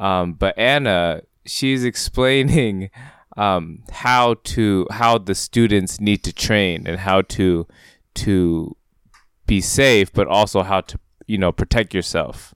[0.00, 2.90] Um, but Anna, she's explaining
[3.38, 7.66] um, how to how the students need to train and how to
[8.14, 8.76] to
[9.46, 12.54] be safe, but also how to you know protect yourself.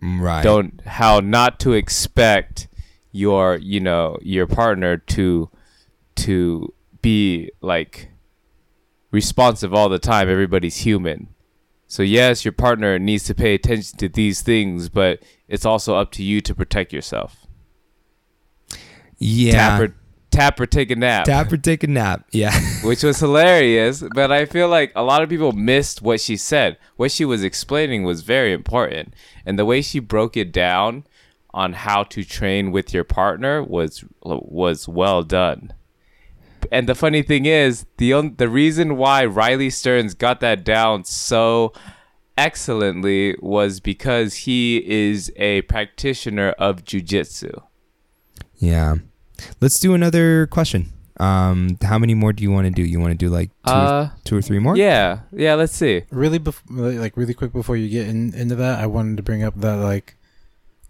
[0.00, 0.44] Right.
[0.44, 2.68] don't how not to expect
[3.10, 5.50] your you know your partner to
[6.14, 6.72] to
[7.02, 8.10] be like
[9.10, 10.30] responsive all the time.
[10.30, 11.34] Everybody's human.
[11.88, 16.12] So yes your partner needs to pay attention to these things but it's also up
[16.12, 17.47] to you to protect yourself
[19.18, 19.86] Yeah.
[20.30, 22.26] tap or take a nap Tap or take a nap.
[22.30, 22.52] Yeah.
[22.84, 24.04] which was hilarious.
[24.14, 26.76] But I feel like a lot of people missed what she said.
[26.96, 29.14] What she was explaining was very important,
[29.44, 31.04] and the way she broke it down
[31.54, 35.72] on how to train with your partner was was well done.
[36.70, 41.04] And the funny thing is, the on, the reason why Riley Stearns got that down
[41.04, 41.72] so
[42.36, 47.62] excellently was because he is a practitioner of jujitsu.
[48.58, 48.94] Yeah.
[49.60, 50.92] Let's do another question.
[51.20, 52.82] Um, how many more do you want to do?
[52.82, 54.76] You want to do like two, or, Uh, two or three more?
[54.76, 55.54] yeah, yeah.
[55.54, 56.02] Let's see.
[56.10, 59.42] really bef- like really quick before you get in, into that i wanted to bring
[59.42, 60.14] up that like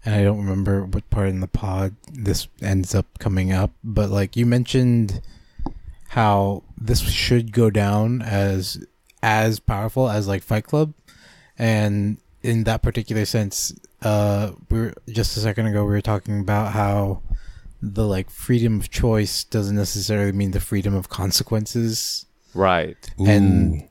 [0.05, 4.09] and i don't remember what part in the pod this ends up coming up but
[4.11, 5.21] like you mentioned
[6.09, 8.83] how this should go down as
[9.23, 10.93] as powerful as like fight club
[11.57, 16.39] and in that particular sense uh we were just a second ago we were talking
[16.39, 17.21] about how
[17.81, 22.25] the like freedom of choice doesn't necessarily mean the freedom of consequences.
[22.53, 22.97] Right.
[23.19, 23.87] and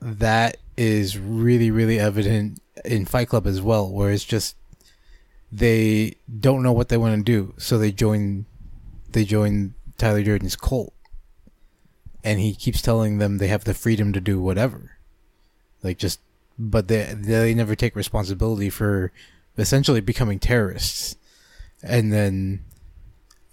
[0.00, 4.56] that is really really evident in fight club as well where it's just
[5.52, 8.46] they don't know what they want to do so they join
[9.12, 10.92] they join tyler durden's cult.
[12.22, 14.98] And he keeps telling them they have the freedom to do whatever.
[15.82, 16.20] Like just
[16.58, 19.12] but they they never take responsibility for
[19.56, 21.16] essentially becoming terrorists.
[21.82, 22.64] And then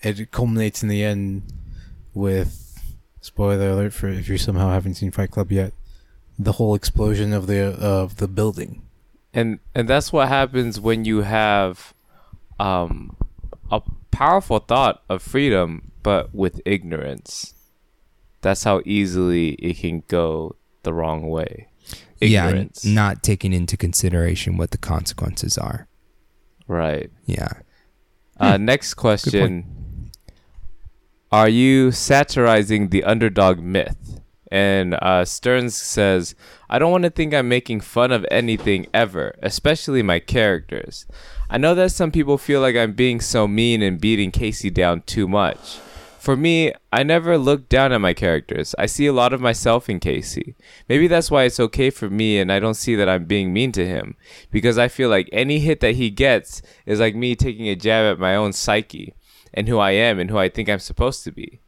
[0.01, 1.43] it culminates in the end
[2.13, 2.63] with
[3.21, 5.73] spoiler alert for if you somehow haven't seen Fight Club yet,
[6.39, 8.81] the whole explosion of the of the building.
[9.33, 11.93] and and that's what happens when you have
[12.59, 13.15] um
[13.71, 13.81] a
[14.11, 17.53] powerful thought of freedom but with ignorance.
[18.41, 21.67] That's how easily it can go the wrong way.
[22.21, 25.87] Yeah, and not taking into consideration what the consequences are.
[26.67, 27.11] right.
[27.25, 27.49] Yeah.
[28.39, 29.76] uh next question
[31.31, 34.21] are you satirizing the underdog myth
[34.51, 36.35] and uh, Stearns says,
[36.69, 41.05] I don't want to think I'm making fun of anything ever, especially my characters.
[41.49, 45.01] I know that some people feel like I'm being so mean and beating Casey down
[45.01, 45.79] too much.
[46.19, 48.75] For me, I never look down at my characters.
[48.77, 50.55] I see a lot of myself in Casey.
[50.89, 53.71] Maybe that's why it's okay for me and I don't see that I'm being mean
[53.73, 54.15] to him.
[54.51, 58.11] Because I feel like any hit that he gets is like me taking a jab
[58.11, 59.13] at my own psyche
[59.57, 61.59] and who I am and who I think I'm supposed to be.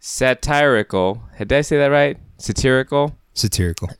[0.00, 2.18] Satirical, did I say that right?
[2.36, 3.16] Satirical?
[3.32, 3.90] Satirical.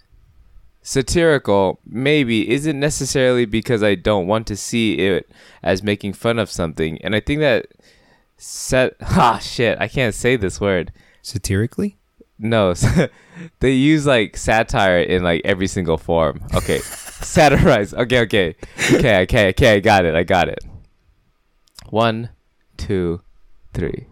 [0.83, 5.31] satirical maybe isn't necessarily because I don't want to see it
[5.63, 7.01] as making fun of something.
[7.03, 7.69] And I think that
[8.37, 10.93] set ah shit, I can't say this word.
[11.23, 11.97] Satirically?
[12.39, 12.75] No,
[13.61, 16.41] they use like satire in like every single form.
[16.53, 17.95] Okay, satirize.
[17.95, 18.57] Okay, okay,
[18.93, 19.77] okay, okay, okay.
[19.77, 20.17] I got it.
[20.17, 20.59] I got it.
[21.89, 22.31] One,
[22.77, 23.21] two,
[23.73, 24.07] three.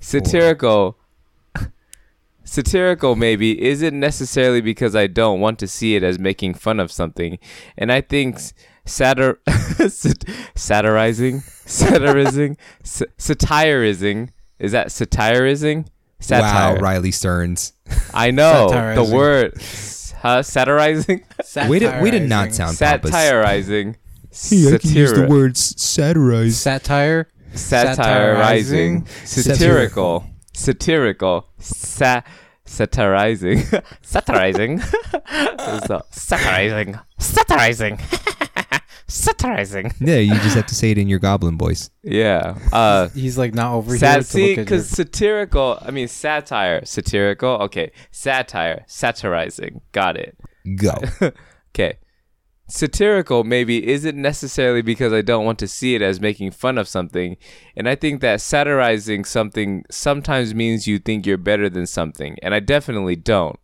[0.00, 0.96] Satirical.
[2.44, 6.90] Satirical maybe isn't necessarily because I don't want to see it as making fun of
[6.90, 7.38] something,
[7.78, 8.38] and I think
[8.84, 9.36] satir
[9.90, 10.24] sat-
[10.56, 16.74] satirizing, satirizing, sa- satirizing is that satirizing, Satire.
[16.74, 17.72] Wow, Riley Stearns.
[18.12, 19.54] I know the word.
[20.20, 20.42] Huh?
[20.42, 21.24] Satirizing.
[21.68, 22.02] We did.
[22.02, 23.10] way to not sound pompous.
[23.12, 23.96] Satirizing.
[24.32, 26.56] Hey, I can use the Satira- words satirize.
[26.56, 27.28] satire.
[27.54, 29.54] Satirizing, Satirizing.
[29.54, 30.24] satirical,
[30.54, 32.22] satirical, sa-
[32.64, 33.62] satirizing,
[34.02, 34.80] satirizing,
[36.10, 37.98] satirizing, satirizing,
[39.06, 39.92] satirizing.
[40.00, 41.90] Yeah, you just have to say it in your goblin voice.
[42.02, 42.58] Yeah.
[42.72, 46.08] Uh, He's like not over here Sat- to see, look at because satirical, I mean
[46.08, 47.50] satire, satirical.
[47.62, 49.80] Okay, satire, satirizing.
[49.92, 50.36] Got it.
[50.76, 50.94] Go.
[51.72, 51.98] Okay.
[52.70, 56.86] Satirical maybe isn't necessarily because I don't want to see it as making fun of
[56.86, 57.36] something.
[57.76, 62.36] And I think that satirizing something sometimes means you think you're better than something.
[62.42, 63.58] And I definitely don't.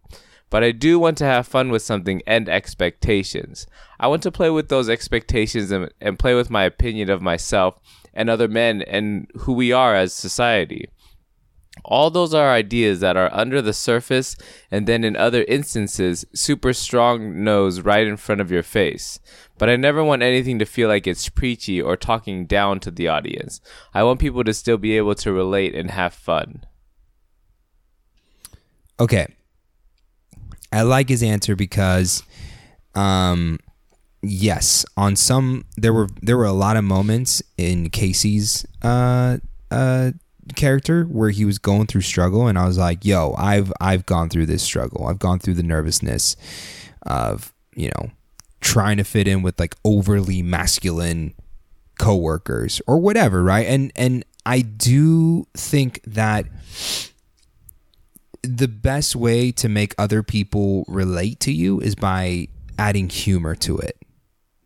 [0.50, 3.66] But I do want to have fun with something and expectations.
[4.00, 7.78] I want to play with those expectations and, and play with my opinion of myself
[8.12, 10.88] and other men and who we are as society.
[11.84, 14.36] All those are ideas that are under the surface
[14.70, 19.20] and then in other instances, super strong nose right in front of your face.
[19.58, 23.08] But I never want anything to feel like it's preachy or talking down to the
[23.08, 23.60] audience.
[23.94, 26.64] I want people to still be able to relate and have fun.
[28.98, 29.26] Okay.
[30.72, 32.22] I like his answer because
[32.94, 33.58] um
[34.22, 39.38] yes, on some there were there were a lot of moments in Casey's uh
[39.70, 40.12] uh
[40.54, 44.28] character where he was going through struggle and I was like, "Yo, I've I've gone
[44.28, 45.06] through this struggle.
[45.06, 46.36] I've gone through the nervousness
[47.02, 48.10] of, you know,
[48.60, 51.34] trying to fit in with like overly masculine
[51.98, 53.66] coworkers or whatever, right?
[53.66, 56.46] And and I do think that
[58.42, 63.78] the best way to make other people relate to you is by adding humor to
[63.78, 63.96] it.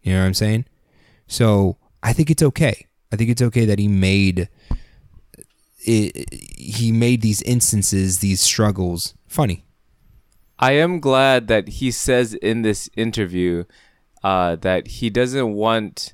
[0.02, 0.66] You know what I'm saying?
[1.26, 2.86] So I think it's okay.
[3.12, 4.48] I think it's okay that he made
[5.84, 9.64] it, he made these instances, these struggles, funny.
[10.58, 13.64] I am glad that he says in this interview
[14.22, 16.12] uh, that he doesn't want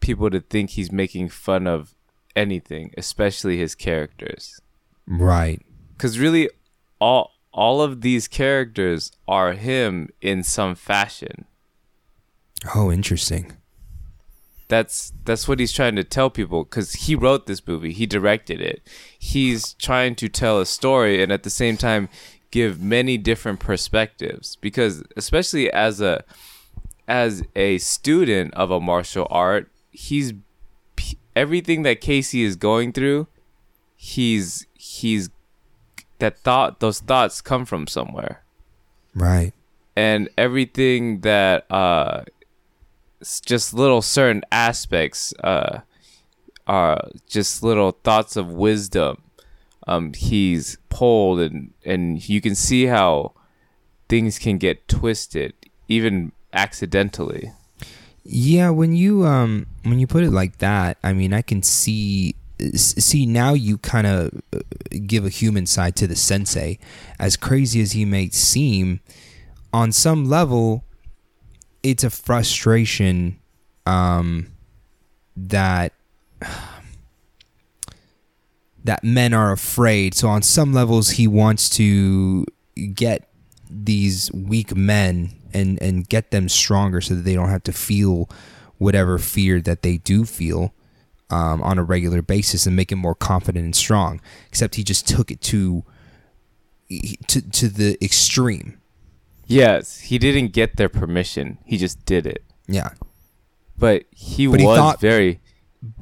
[0.00, 1.94] people to think he's making fun of
[2.36, 4.60] anything, especially his characters.
[5.06, 5.60] Right.
[5.92, 6.48] because really
[7.00, 11.44] all all of these characters are him in some fashion
[12.74, 13.52] Oh, interesting.
[14.74, 17.92] That's that's what he's trying to tell people because he wrote this movie.
[17.92, 18.82] He directed it.
[19.16, 22.08] He's trying to tell a story and at the same time
[22.50, 26.24] give many different perspectives because especially as a
[27.06, 30.32] as a student of a martial art he's
[31.36, 33.26] everything that casey is going through
[33.96, 35.30] he's he's
[36.18, 38.42] that thought those thoughts come from somewhere.
[39.14, 39.52] Right.
[39.96, 42.24] and everything that uh
[43.44, 45.80] just little certain aspects uh
[46.66, 49.22] are just little thoughts of wisdom
[49.86, 53.32] um he's pulled and and you can see how
[54.08, 55.52] things can get twisted
[55.88, 57.50] even accidentally
[58.24, 62.36] Yeah, when you um when you put it like that, I mean, I can see
[62.74, 64.30] see now you kind of
[65.06, 66.78] give a human side to the sensei.
[67.18, 69.00] As crazy as he may seem,
[69.72, 70.84] on some level,
[71.84, 73.38] it's a frustration
[73.86, 74.48] um
[75.36, 75.92] that
[78.84, 80.14] that men are afraid.
[80.14, 82.44] So on some levels, he wants to
[82.92, 83.28] get
[83.70, 88.28] these weak men and and get them stronger so that they don't have to feel
[88.78, 90.74] whatever fear that they do feel
[91.30, 94.20] um, on a regular basis and make them more confident and strong.
[94.48, 95.84] Except he just took it to
[97.28, 98.78] to to the extreme.
[99.46, 102.90] Yes he didn't get their permission he just did it Yeah,
[103.78, 105.40] but he But he was thought- very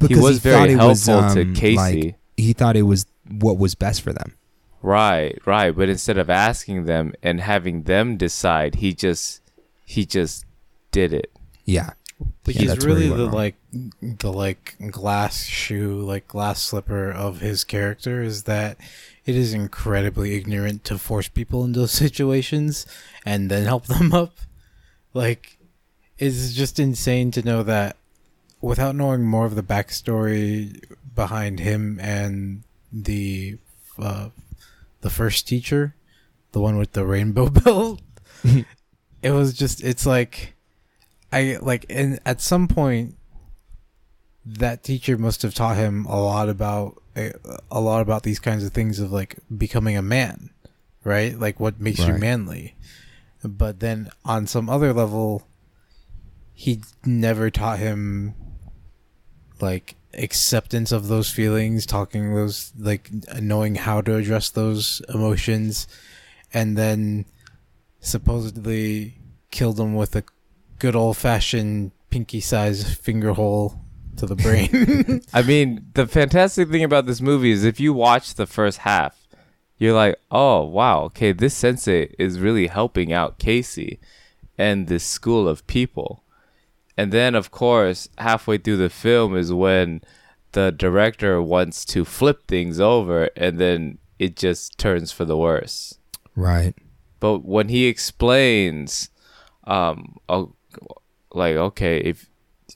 [0.09, 2.03] He was very thought it was, helpful to um, Casey.
[2.03, 4.35] Like, he thought it was what was best for them.
[4.81, 5.71] Right, right.
[5.75, 9.41] But instead of asking them and having them decide, he just
[9.85, 10.45] he just
[10.93, 11.31] did it.
[11.65, 11.91] Yeah,
[12.45, 13.35] But Yeah, he's that's where he really the wrong.
[13.35, 13.55] like
[14.03, 18.77] the like glass shoe, like glass slipper of his character is that
[19.25, 22.87] it is incredibly ignorant to force people into those situations
[23.25, 24.39] and then help them up.
[25.15, 25.59] Like
[26.19, 27.97] it's just insane to know that
[28.61, 30.83] without knowing more of the backstory
[31.15, 32.63] behind him and
[32.93, 33.59] the
[33.99, 34.29] uh,
[35.01, 35.95] the first teacher,
[36.53, 38.01] the one with the rainbow belt.
[39.23, 40.55] it was just it's like
[41.33, 43.17] I like and at some point
[44.45, 47.33] that teacher must have taught him a lot about a,
[47.71, 50.51] a lot about these kinds of things of like becoming a man,
[51.05, 51.39] right?
[51.39, 52.77] Like what makes you manly.
[53.45, 55.47] But then on some other level
[56.55, 58.35] he never taught him
[59.61, 65.87] like acceptance of those feelings, talking those like knowing how to address those emotions,
[66.53, 67.27] and then
[68.01, 69.19] supposedly
[69.51, 70.25] killed him with a
[70.79, 73.82] good old fashioned pinky sized finger hole
[74.23, 75.21] to the brain.
[75.35, 79.27] I mean, the fantastic thing about this movie is if you watch the first half,
[79.79, 83.99] you're like, oh, wow, okay, this sensei is really helping out Casey
[84.57, 86.23] and this school of people.
[86.97, 90.03] And then, of course, halfway through the film is when
[90.53, 95.99] the director wants to flip things over and then it just turns for the worse.
[96.37, 96.75] Right.
[97.19, 99.11] But when he explains,
[99.65, 100.55] um, oh,
[101.33, 102.29] like, okay, if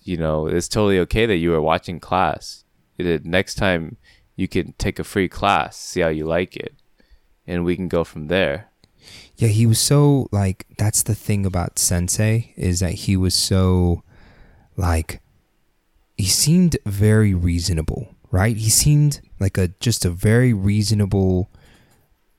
[0.07, 2.65] you know, it's totally okay that you were watching class.
[2.99, 3.97] It, next time
[4.37, 6.75] you can take a free class, see how you like it,
[7.47, 8.71] and we can go from there.
[9.37, 14.03] Yeah, he was so like that's the thing about Sensei is that he was so
[14.77, 15.21] like
[16.17, 18.57] he seemed very reasonable, right?
[18.57, 21.51] He seemed like a just a very reasonable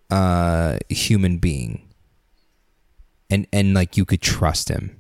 [0.10, 1.84] uh human being.
[3.30, 5.00] And and like you could trust him.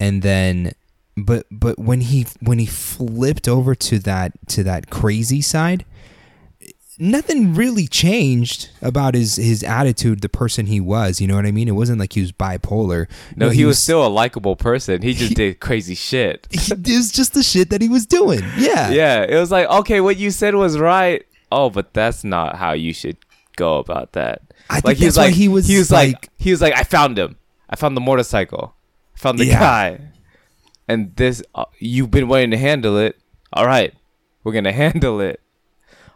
[0.00, 0.72] And then
[1.16, 5.84] but but when he when he flipped over to that to that crazy side,
[6.98, 11.20] nothing really changed about his his attitude, the person he was.
[11.20, 11.68] You know what I mean?
[11.68, 13.06] It wasn't like he was bipolar.
[13.36, 15.02] No, he, was, still a likable person.
[15.02, 16.46] He just He- did crazy shit.
[16.52, 18.40] He, it was just the shit that he was doing.
[18.58, 18.90] Yeah.
[19.00, 21.24] Yeah, it was like, okay, what you said was right.
[21.52, 23.16] Oh, but that's not how you should
[23.56, 24.42] go about that.
[24.68, 26.82] I think like that's why he was he was like, like- he was like I
[26.84, 27.36] found him.
[27.68, 28.74] I found the motorcycle.
[29.14, 29.58] I found the Yeah.
[29.60, 30.00] guy.
[30.90, 33.16] And this uh, you've been waiting to handle it.
[33.52, 33.94] All right.
[34.42, 35.40] We're going to handle it.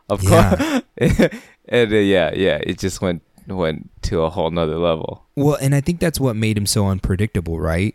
[0.08, 0.56] Of Yeah.
[0.98, 1.30] course.
[1.68, 5.24] and uh, yeah, yeah, it just went went to a whole nother level.
[5.36, 7.94] Well, and I think that's what made him so unpredictable, right?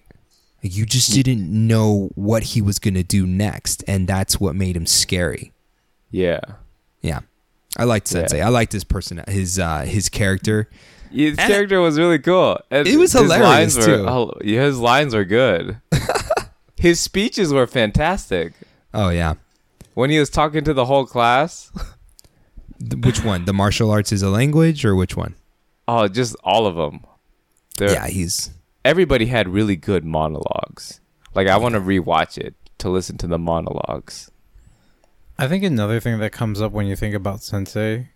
[0.63, 4.75] Like you just didn't know what he was gonna do next, and that's what made
[4.77, 5.51] him scary.
[6.11, 6.39] Yeah.
[7.01, 7.19] Yeah.
[7.77, 8.21] I liked Yeah.
[8.21, 8.41] Sensei.
[8.41, 10.69] I liked his person, his uh, his character.
[11.11, 12.59] His And- character was really cool.
[12.69, 14.39] And It was his hilarious, were, too.
[14.43, 15.77] his lines were good.
[16.79, 18.53] his speeches were fantastic.
[18.93, 19.35] Oh yeah.
[19.93, 21.71] When he was talking to the whole class,
[22.97, 23.45] Which one?
[23.45, 25.35] The martial arts is a language, or which one?
[25.87, 27.01] oh, just all of them.
[27.77, 28.51] They're, Yeah, he's
[28.85, 31.01] Everybody had really good monologues.
[31.35, 34.31] Like I want to rewatch it to listen to the monologues.
[35.37, 38.09] I think another thing that comes up when you think about Sensei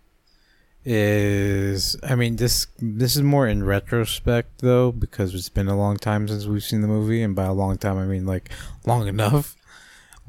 [0.84, 5.96] is I mean this this is more in retrospect though because it's been a long
[5.96, 8.50] time since we've seen the movie and by a long time I mean like
[8.86, 9.56] long enough.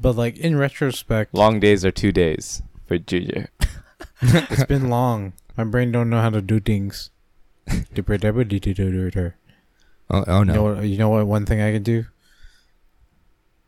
[0.00, 3.50] But like in retrospect Long days are two days for Junior.
[4.20, 5.34] it's been long.
[5.56, 7.10] My brain don't know how to do things.
[7.70, 7.84] You
[10.10, 10.54] oh, oh no.
[10.54, 12.06] know what you know what one thing I can do?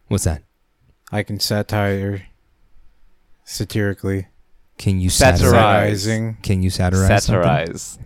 [0.09, 0.43] What's that?
[1.11, 2.27] I can satire
[3.45, 4.29] satirically.
[4.79, 6.05] Can you Satirize.
[6.05, 6.37] satirize?
[6.43, 7.09] Can you satirize?
[7.25, 7.99] Satirize.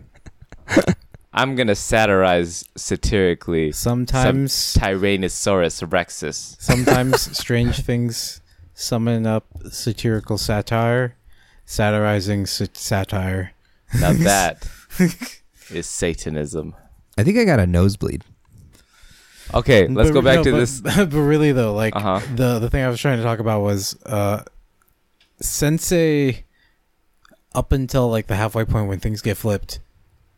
[1.34, 6.56] I'm gonna satirize satirically Sometimes Tyrannosaurus rexus.
[6.60, 8.40] Sometimes strange things
[8.74, 11.16] summon up satirical satire,
[11.64, 13.52] satirizing sat- satire.
[14.00, 14.66] Now that
[15.70, 16.74] is Satanism.
[17.18, 18.24] I think I got a nosebleed.
[19.54, 20.80] Okay, let's But- go back no, to but- this.
[20.80, 22.20] But really, though, like Uh-huh.
[22.34, 24.42] the the thing I was trying to talk about was uh,
[25.40, 26.44] Sensei.
[27.54, 29.78] Up until like the halfway point when things get flipped,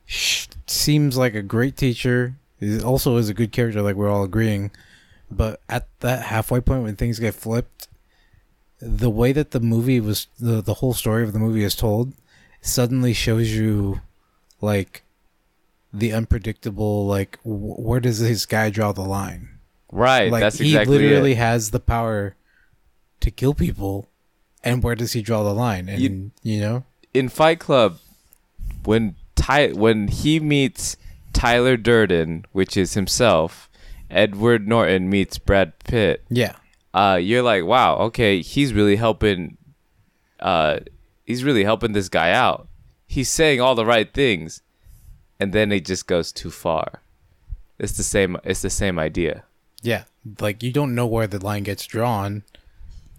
[0.07, 2.35] sh- seems like a great teacher.
[2.59, 4.71] He also is a good character, like we're all agreeing.
[5.31, 7.89] But at that halfway point when things get flipped,
[8.81, 12.13] the way that the movie was, the the whole story of the movie is told,
[12.61, 14.01] suddenly shows you,
[14.61, 15.03] like,
[15.93, 17.07] the unpredictable.
[17.07, 19.49] Like, wh- where does this guy draw the line?
[19.93, 21.39] Right, like that's he literally it.
[21.39, 22.35] has the power
[23.21, 24.09] to kill people
[24.65, 26.85] and where does he draw the line and you, You- know
[27.15, 27.99] in Fight Club,
[28.85, 30.97] when Ty when he meets
[31.33, 33.71] Tyler Durden, which is himself,
[34.11, 36.25] Edward Norton meets Brad Pitt.
[36.29, 36.57] yeah
[36.93, 39.57] Uh, you're like, wow, okay, he's really helping.
[40.41, 40.81] Uh,
[41.25, 42.69] he's really helping this guy out.
[43.07, 44.61] He's saying all the right things,
[45.41, 47.01] and then it just goes too far.
[47.79, 48.37] It's the same.
[48.45, 49.45] It's the same idea.
[49.83, 50.05] yeah
[50.41, 52.43] like you don't know where the line gets drawn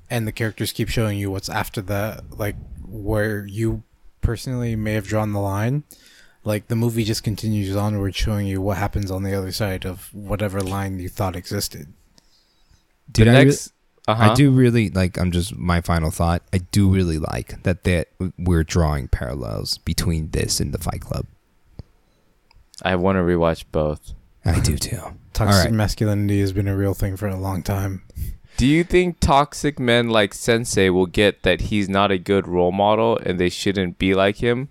[0.10, 2.56] and the characters keep showing you what's after that like
[2.96, 3.84] where you
[4.22, 5.84] personally may have drawn the line
[6.44, 10.14] like the movie just continues onward showing you what happens on the other side of
[10.14, 11.94] whatever line you thought existed
[13.12, 13.34] Did the I?
[13.40, 13.74] re- next,
[14.08, 14.32] uh-huh.
[14.32, 15.18] I do really like.
[15.18, 16.44] I'm just my final thought.
[16.54, 21.26] I do really like that that we're drawing parallels between this and the Fight Club.
[22.84, 24.14] I want to rewatch both.
[24.44, 25.02] I do too.
[25.34, 25.74] toxic right.
[25.74, 28.04] masculinity has been a real thing for a long time
[28.58, 32.72] Do you think toxic men like Sensei will get that he's not a good role
[32.72, 34.70] model and they shouldn't be like him?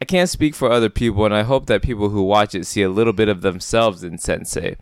[0.00, 2.80] I can't speak for other people, and I hope that people who watch it see
[2.82, 4.76] a little bit of themselves in Sensei.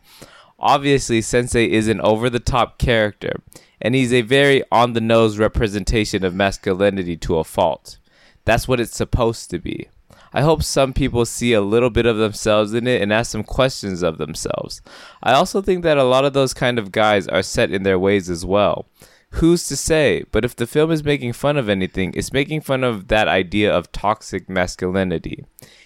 [0.60, 3.40] Obviously, Sensei is an over the top character,
[3.80, 7.98] and he's a very on the nose representation of masculinity to a fault.
[8.44, 9.88] That's what it's supposed to be.
[10.32, 13.44] I hope some people see a little bit of themselves in it and ask some
[13.44, 14.82] questions of themselves.
[15.22, 17.98] I also think that a lot of those kind of guys are set in their
[17.98, 18.86] ways as well.
[19.32, 20.24] Who's to say?
[20.32, 23.70] But if the film is making fun of anything, it's making fun of that idea
[23.70, 25.44] of toxic masculinity.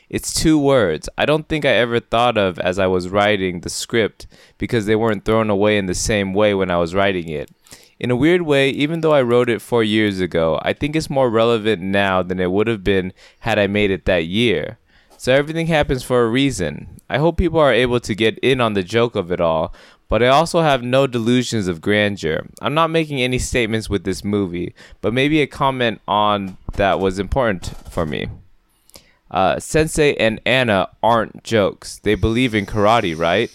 [0.08, 3.70] It's two words I don't think I ever thought of as I was writing the
[3.70, 4.26] script
[4.58, 7.50] because they weren't thrown away in the same way when I was writing it.
[8.02, 11.08] In a weird way, even though I wrote it four years ago, I think it's
[11.08, 14.78] more relevant now than it would have been had I made it that year.
[15.16, 17.00] So everything happens for a reason.
[17.08, 19.72] I hope people are able to get in on the joke of it all,
[20.08, 22.44] but I also have no delusions of grandeur.
[22.60, 27.20] I'm not making any statements with this movie, but maybe a comment on that was
[27.20, 28.26] important for me.
[29.30, 32.00] Uh, Sensei and Anna aren't jokes.
[32.00, 33.48] They believe in karate, right?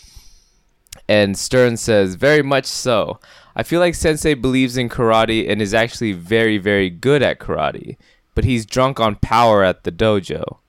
[1.09, 3.19] And Stern says, very much so.
[3.57, 7.97] I feel like Sensei believes in karate and is actually very, very good at karate,
[8.35, 10.59] but he's drunk on power at the dojo.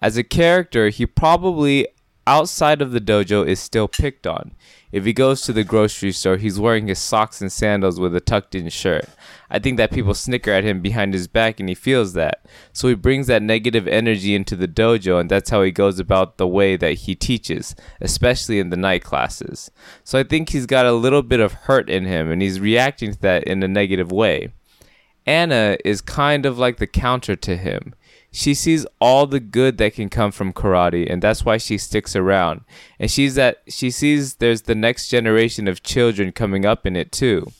[0.00, 1.86] As a character, he probably
[2.26, 4.56] outside of the dojo is still picked on.
[4.92, 8.20] If he goes to the grocery store, he's wearing his socks and sandals with a
[8.20, 9.06] tucked in shirt.
[9.48, 12.44] I think that people snicker at him behind his back and he feels that.
[12.74, 16.36] So he brings that negative energy into the dojo and that's how he goes about
[16.36, 19.70] the way that he teaches, especially in the night classes.
[20.04, 23.14] So I think he's got a little bit of hurt in him and he's reacting
[23.14, 24.52] to that in a negative way.
[25.24, 27.94] Anna is kind of like the counter to him.
[28.34, 32.16] She sees all the good that can come from karate and that's why she sticks
[32.16, 32.62] around.
[32.98, 37.12] And she's that she sees there's the next generation of children coming up in it
[37.12, 37.52] too.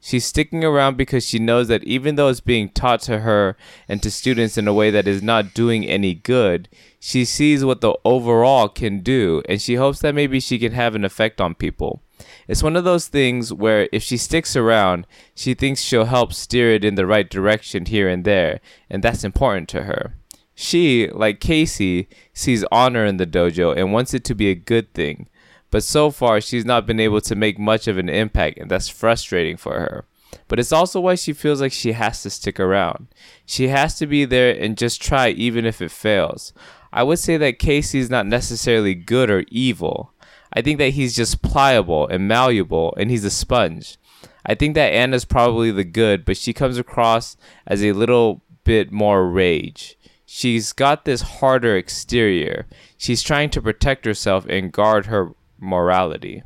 [0.00, 3.56] She's sticking around because she knows that even though it's being taught to her
[3.88, 6.68] and to students in a way that is not doing any good,
[7.00, 10.94] she sees what the overall can do and she hopes that maybe she can have
[10.94, 12.00] an effect on people.
[12.48, 16.72] It's one of those things where if she sticks around, she thinks she'll help steer
[16.72, 20.14] it in the right direction here and there, and that's important to her.
[20.54, 24.92] She, like Casey, sees honor in the dojo and wants it to be a good
[24.92, 25.28] thing,
[25.70, 28.88] but so far she's not been able to make much of an impact, and that's
[28.88, 30.04] frustrating for her.
[30.48, 33.08] But it's also why she feels like she has to stick around.
[33.46, 36.52] She has to be there and just try even if it fails.
[36.92, 40.11] I would say that Casey's not necessarily good or evil.
[40.52, 43.96] I think that he's just pliable and malleable and he's a sponge.
[44.44, 47.36] I think that Anna's probably the good, but she comes across
[47.66, 49.96] as a little bit more rage.
[50.26, 52.66] She's got this harder exterior.
[52.96, 56.42] She's trying to protect herself and guard her morality.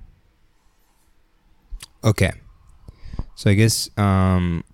[2.05, 2.33] Okay.
[3.35, 4.65] So I guess um,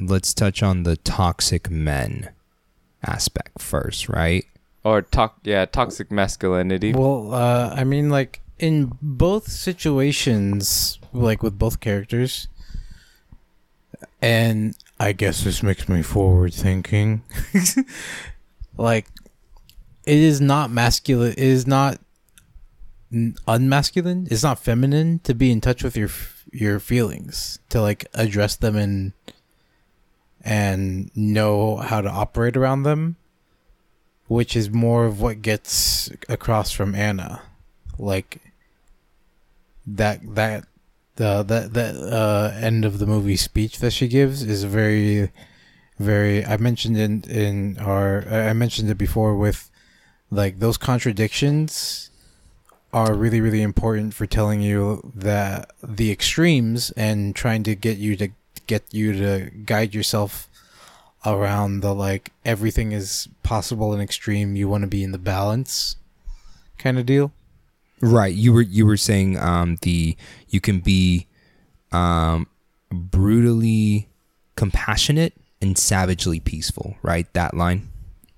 [0.00, 2.30] let's touch on the toxic men
[3.02, 4.44] aspect first, right?
[4.84, 6.92] Or talk yeah, toxic masculinity.
[6.92, 12.46] Well, uh, I mean, like in both situations, like with both characters,
[14.22, 17.24] and I guess this makes me forward thinking.
[18.76, 19.08] like,
[20.06, 21.32] it is not masculine.
[21.32, 21.98] It is not
[23.12, 24.30] unmasculine.
[24.30, 26.10] It's not feminine to be in touch with your
[26.52, 29.12] your feelings to like address them and
[30.44, 33.16] and know how to operate around them,
[34.28, 37.42] which is more of what gets across from Anna,
[37.98, 38.51] like
[39.86, 40.64] that that
[41.16, 45.30] the that that uh, end of the movie speech that she gives is very
[45.98, 49.70] very I mentioned in in our I mentioned it before with
[50.30, 52.10] like those contradictions
[52.92, 58.16] are really really important for telling you that the extremes and trying to get you
[58.16, 58.28] to
[58.66, 60.48] get you to guide yourself
[61.24, 64.56] around the like everything is possible and extreme.
[64.56, 65.96] You want to be in the balance
[66.78, 67.32] kind of deal
[68.02, 68.34] Right.
[68.34, 70.16] You were you were saying um, the
[70.48, 71.28] you can be
[71.92, 72.48] um,
[72.90, 74.08] brutally
[74.56, 76.96] compassionate and savagely peaceful.
[77.02, 77.32] Right.
[77.32, 77.88] That line.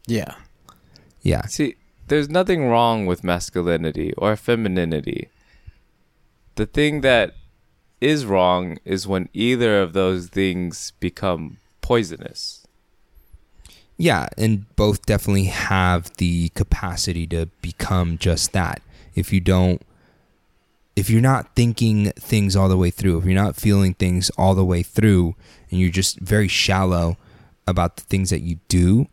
[0.06, 0.34] yeah
[1.22, 1.46] Yeah.
[1.46, 1.76] See,
[2.08, 5.28] there's nothing wrong with masculinity or femininity.
[6.56, 7.34] The thing that
[8.00, 12.66] is wrong is when either of those things become poisonous.
[13.96, 18.82] Yeah, and both definitely have the capacity to become just that.
[19.14, 19.82] If you don't
[20.96, 24.54] if you're not thinking things all the way through, if you're not feeling things all
[24.54, 25.34] the way through
[25.70, 27.16] and you're just very shallow
[27.66, 29.08] about the things that you do,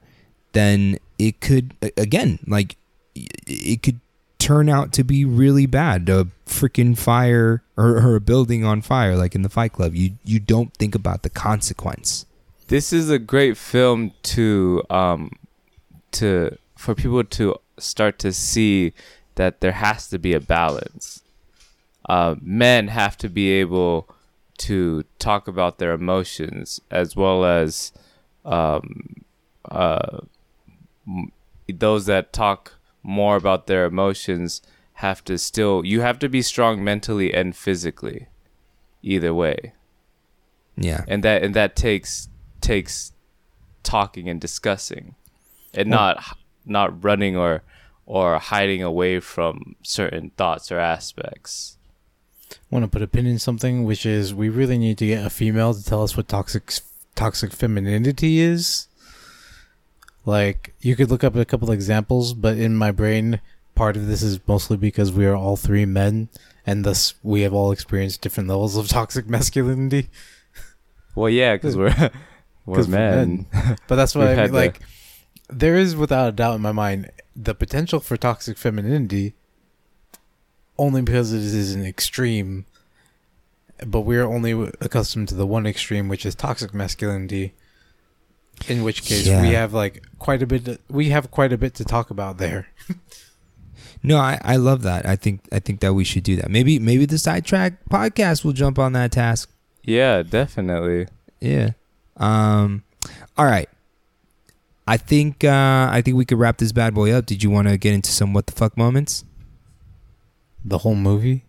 [0.52, 2.78] then it could again, like
[3.16, 4.00] it could
[4.38, 6.10] turn out to be really bad.
[6.10, 9.96] A freaking fire or, or a building on fire, like in the Fight Club.
[9.96, 12.26] You you don't think about the consequence.
[12.68, 15.32] This is a great film to um
[16.12, 18.94] to for people to start to see
[19.36, 21.22] that there has to be a balance.
[22.08, 24.08] Uh, men have to be able
[24.58, 27.92] to talk about their emotions as well as
[28.46, 29.24] um,
[29.70, 30.20] uh,
[31.08, 31.32] m-
[31.68, 32.74] those that talk
[33.04, 34.62] more about their emotions
[34.96, 38.28] have to still you have to be strong mentally and physically
[39.02, 39.74] either way
[40.78, 41.04] Yeah.
[41.08, 42.30] and that and that takes
[42.60, 43.14] takes
[43.82, 45.16] talking and discussing
[45.74, 47.64] and not not running or
[48.06, 51.78] or hiding away from certain thoughts or aspects
[52.70, 55.30] want to put a pin in something, which is we really need to get a
[55.30, 56.74] female to tell us what toxic
[57.16, 58.88] toxic femininity is.
[60.26, 63.42] Like you could look up a couple examples, but in my brain,
[63.76, 66.30] part of this is mostly because we are all three men,
[66.66, 70.10] and thus we have all experienced different levels of toxic masculinity.
[71.16, 71.94] well yeah because we're
[72.66, 73.46] we're we're men
[73.88, 74.80] But that's why I mean, like
[75.50, 79.34] there is without a doubt in my mind the potential for toxic femininity
[80.78, 82.66] only because it is an extreme
[83.86, 87.54] but we're only accustomed to the one extreme which is toxic masculinity
[88.68, 91.84] in which case we have like quite a bit we have quite a bit to
[91.84, 92.68] talk about there
[94.04, 95.06] No, I, I love that.
[95.06, 96.50] I think I think that we should do that.
[96.50, 99.52] Maybe maybe the sidetrack podcast will jump on that task.
[99.84, 101.08] yeah definitely
[101.40, 101.72] Yeah.
[102.18, 102.84] Um.
[103.38, 103.70] All right.
[104.92, 107.26] I think uh, I think we could wrap this bad boy up.
[107.26, 109.24] Did you want to get into some what the fuck moments?
[110.64, 111.46] the whole movie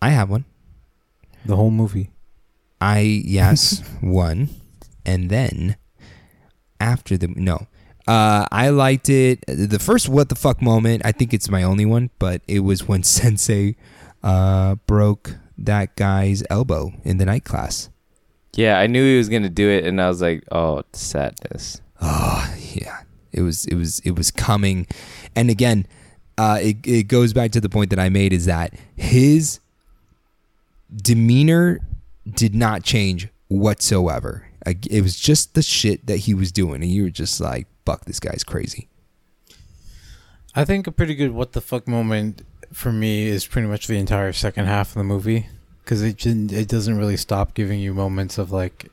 [0.00, 0.46] I have one.
[1.44, 2.10] the whole movie
[2.80, 4.48] I yes one,
[5.04, 5.76] and then
[6.80, 7.66] after the no,
[8.06, 9.44] uh, I liked it.
[9.46, 11.02] The first what the fuck moment.
[11.04, 13.76] I think it's my only one, but it was when Sensei
[14.22, 17.90] uh, broke that guy's elbow in the night class.
[18.54, 22.54] Yeah i knew he was gonna do it and i was like oh sadness Oh
[22.72, 24.86] yeah, it was it was it was coming,
[25.34, 25.86] and again,
[26.36, 29.60] uh, it it goes back to the point that I made is that his
[30.94, 31.80] demeanor
[32.28, 34.48] did not change whatsoever.
[34.66, 38.04] It was just the shit that he was doing, and you were just like, "Fuck,
[38.04, 38.88] this guy's crazy."
[40.54, 42.42] I think a pretty good what the fuck moment
[42.72, 45.46] for me is pretty much the entire second half of the movie
[45.86, 48.90] because it just, it doesn't really stop giving you moments of like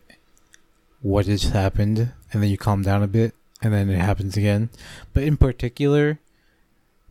[1.01, 3.33] what has happened and then you calm down a bit
[3.63, 4.69] and then it happens again.
[5.11, 6.19] But in particular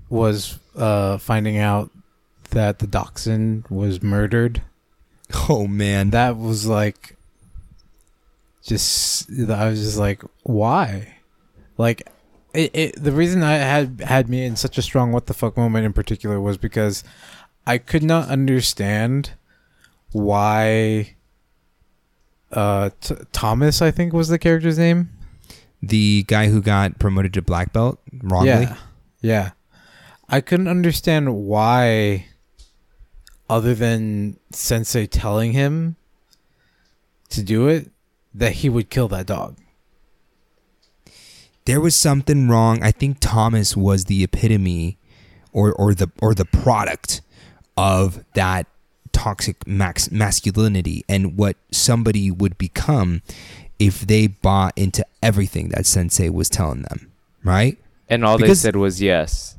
[0.08, 1.90] was uh finding out
[2.50, 4.62] that the dachshund was murdered.
[5.48, 7.16] Oh man, That was like
[8.62, 11.16] just I was just like why?
[11.76, 12.08] Like
[12.54, 15.56] it, it the reason I had had me in such a strong what the fuck
[15.56, 17.02] moment in particular was because
[17.66, 19.32] I could not understand
[20.12, 21.14] why
[22.52, 25.10] uh T- Thomas I think was the character's name.
[25.82, 28.48] the guy who got promoted to black belt wrongly.
[28.50, 28.76] Yeah.
[29.20, 29.50] Yeah.
[30.28, 32.26] I couldn't understand why
[33.50, 35.96] other than Sensei telling him
[37.30, 37.90] to do it
[38.34, 39.56] that he would kill that dog.
[41.64, 42.82] there was something wrong.
[42.82, 44.98] I think Thomas was the epitome
[45.52, 47.20] or or the or the product
[47.76, 48.66] of that
[49.12, 53.22] toxic max masculinity and what somebody would become
[53.78, 57.10] if they bought into everything that sensei was telling them,
[57.44, 57.78] right?
[58.08, 59.56] and all Because- they said was yes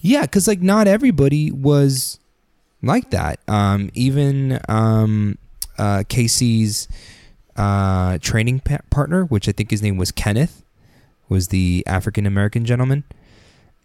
[0.00, 2.18] Yeah, cuz like not everybody was
[2.82, 3.40] like that.
[3.48, 5.36] Um even um
[5.78, 6.86] uh Casey's
[7.56, 10.62] uh training pa- partner, which I think his name was Kenneth,
[11.28, 13.02] was the African American gentleman.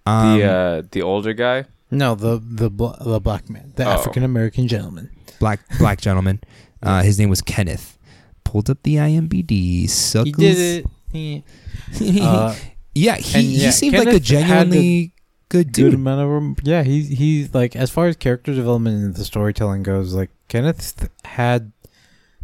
[0.05, 3.91] Um, the uh the older guy No, the the bl- the black man, the Oh.
[3.91, 5.09] African American gentleman.
[5.39, 6.41] black black gentleman.
[6.81, 7.97] Uh, his name was Kenneth.
[8.43, 9.89] Pulled up the IMBD.
[9.89, 10.83] Suckles.
[11.11, 11.43] He,
[12.21, 12.55] uh,
[12.93, 15.13] yeah, he, and he yeah, seemed like a Kenneth had genuinely
[15.49, 15.93] good good dude.
[15.93, 16.55] amount of room.
[16.63, 20.97] Yeah, he he's like as far as character development and the storytelling goes, like Kenneth
[20.99, 21.71] th- had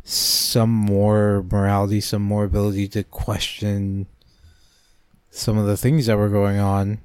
[0.04, 4.08] some more morality, some more ability to question
[5.32, 7.00] some of the things that were going on,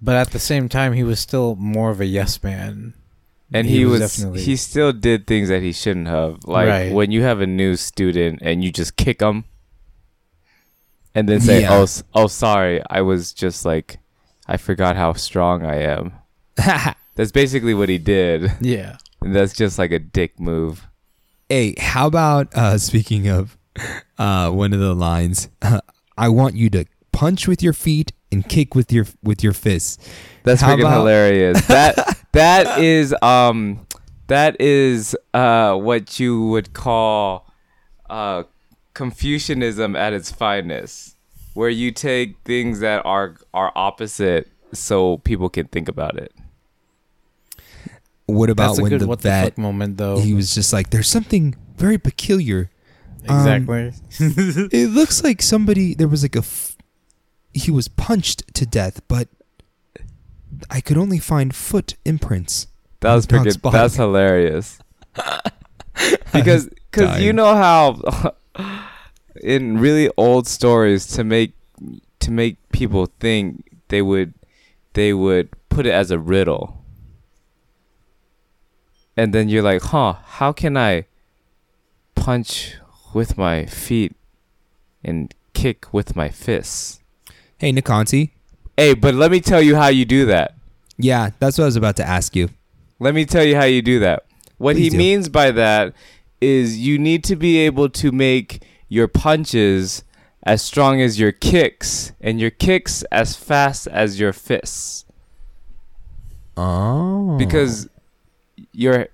[0.00, 2.94] but at the same time, he was still more of a yes man.
[3.52, 6.92] and he, was, definitely he still did things that he shouldn't have like Right.
[6.92, 9.44] when you have a new student and you just kick them
[11.14, 11.72] and then say Yeah.
[11.78, 13.98] oh oh sorry i was just like
[14.48, 16.12] i forgot how strong i am
[17.14, 18.96] that's basically what he did yeah.
[19.20, 20.86] and that's just like a dick move
[21.48, 23.56] hey, how about uh, speaking of
[24.18, 25.48] uh, one of the lines?
[26.18, 29.98] I want you to punch with your feet and kick with your with your fists.
[30.42, 31.66] That's How freaking about- hilarious.
[31.68, 33.86] That that is um
[34.26, 37.46] that is uh what you would call
[38.10, 38.44] uh
[38.94, 41.16] Confucianism at its finest,
[41.54, 46.32] where you take things that are are opposite so people can think about it.
[48.26, 50.18] What about That's a when good the what the vet fuck moment though.
[50.18, 52.70] he was just like, "There's something very peculiar.
[53.28, 53.92] um, exactly.
[54.72, 56.75] It looks like somebody there was like a f-
[57.56, 59.28] he was punched to death, but
[60.70, 62.66] I could only find foot imprints."
[63.00, 64.78] That was Dog's freaking that's hilarious.
[66.32, 68.34] because because you know how
[69.42, 71.52] in really old stories to make
[72.20, 74.34] to make people think they would
[74.94, 76.84] they would put it as a riddle
[79.16, 81.04] and then you're like huh how can i
[82.14, 82.76] punch
[83.12, 84.14] with my feet
[85.04, 87.00] and kick with my fists
[87.58, 88.30] Hey, Nikonti.
[88.76, 90.54] hey but let me tell you how you do that
[90.98, 92.48] Yeah, that's what I was about to ask you.
[92.98, 94.24] Let me tell you how you do that.
[94.58, 94.96] What he do.
[94.96, 95.92] means by that
[96.40, 100.02] is you need to be able to make your punches
[100.42, 105.04] as strong as your kicks and your kicks as fast as your fists
[106.56, 107.36] Oh.
[107.36, 107.88] because
[108.72, 109.08] your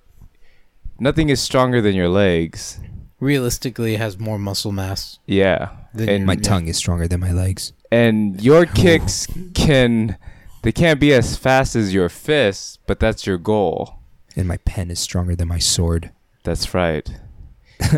[1.01, 2.79] nothing is stronger than your legs.
[3.19, 5.19] Realistically, it has more muscle mass.
[5.27, 5.71] Yeah.
[5.95, 6.41] Than And your- my yeah.
[6.41, 7.73] tongue is stronger than my legs.
[7.93, 10.17] And your kicks can
[10.63, 13.97] they can't be as fast as your fists, but that's your goal.
[14.37, 16.11] And my pen is stronger than my sword.
[16.45, 17.09] That's right.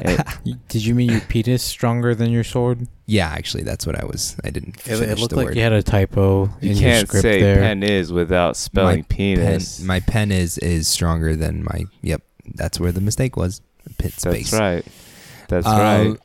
[0.02, 2.88] And- Y- Did you mean your penis stronger than your sword?
[3.06, 4.34] Yeah, actually, that's what I was.
[4.42, 4.76] I didn't.
[4.76, 5.56] It, Finish it looked the like word.
[5.56, 7.56] you had a typo you in your can't script say there.
[7.56, 9.80] pen is without spelling pen, penis.
[9.82, 11.84] my pen is is stronger than my.
[12.02, 12.22] Yep,
[12.54, 13.60] that's where the mistake was.
[13.98, 14.50] Pit space.
[14.50, 14.84] That's right.
[15.48, 15.78] That's Um,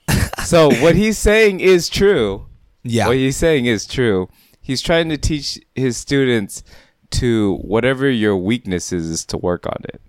[0.07, 0.29] right.
[0.45, 2.45] So what he's saying is true.
[2.83, 3.07] Yeah.
[3.07, 4.29] What he's saying is true.
[4.61, 6.63] He's trying to teach his students
[7.11, 10.01] to whatever your weakness is, is to work on it.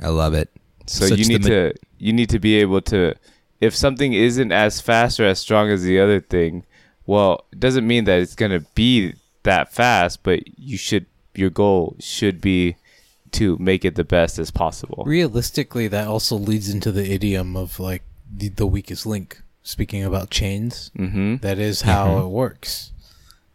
[0.00, 0.50] I love it.
[0.86, 3.14] So Such you need ma- to you need to be able to
[3.60, 6.64] if something isn't as fast or as strong as the other thing,
[7.06, 11.96] well, it doesn't mean that it's gonna be that fast, but you should your goal
[12.00, 12.76] should be
[13.32, 15.04] to make it the best as possible.
[15.06, 19.41] Realistically, that also leads into the idiom of like the, the weakest link.
[19.62, 21.36] Speaking about chains, Mm-hmm.
[21.36, 22.24] that is how Mhm.
[22.26, 22.92] it works.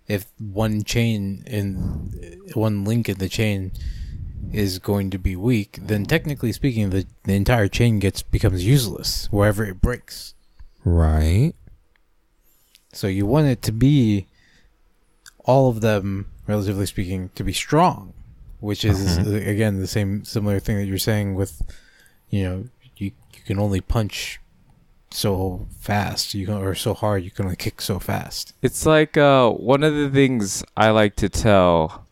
[0.08, 3.72] If one chain in one link in the chain
[4.54, 9.28] is going to be weak, then technically speaking, the, the entire chain gets becomes useless
[9.32, 10.34] wherever it breaks.
[10.86, 11.54] Right.
[12.94, 14.28] So you want it to be
[15.44, 18.14] all of them, relatively speaking, to be strong,
[18.62, 19.30] which is Uh-huh.
[19.32, 21.62] uh, again the same similar thing that you're saying with,
[22.30, 22.64] you know,
[22.96, 24.40] you you can only punch
[25.12, 28.54] so fast, you can, or so hard, you can only kick so fast.
[28.62, 32.06] It's like uh, one of the things I like to tell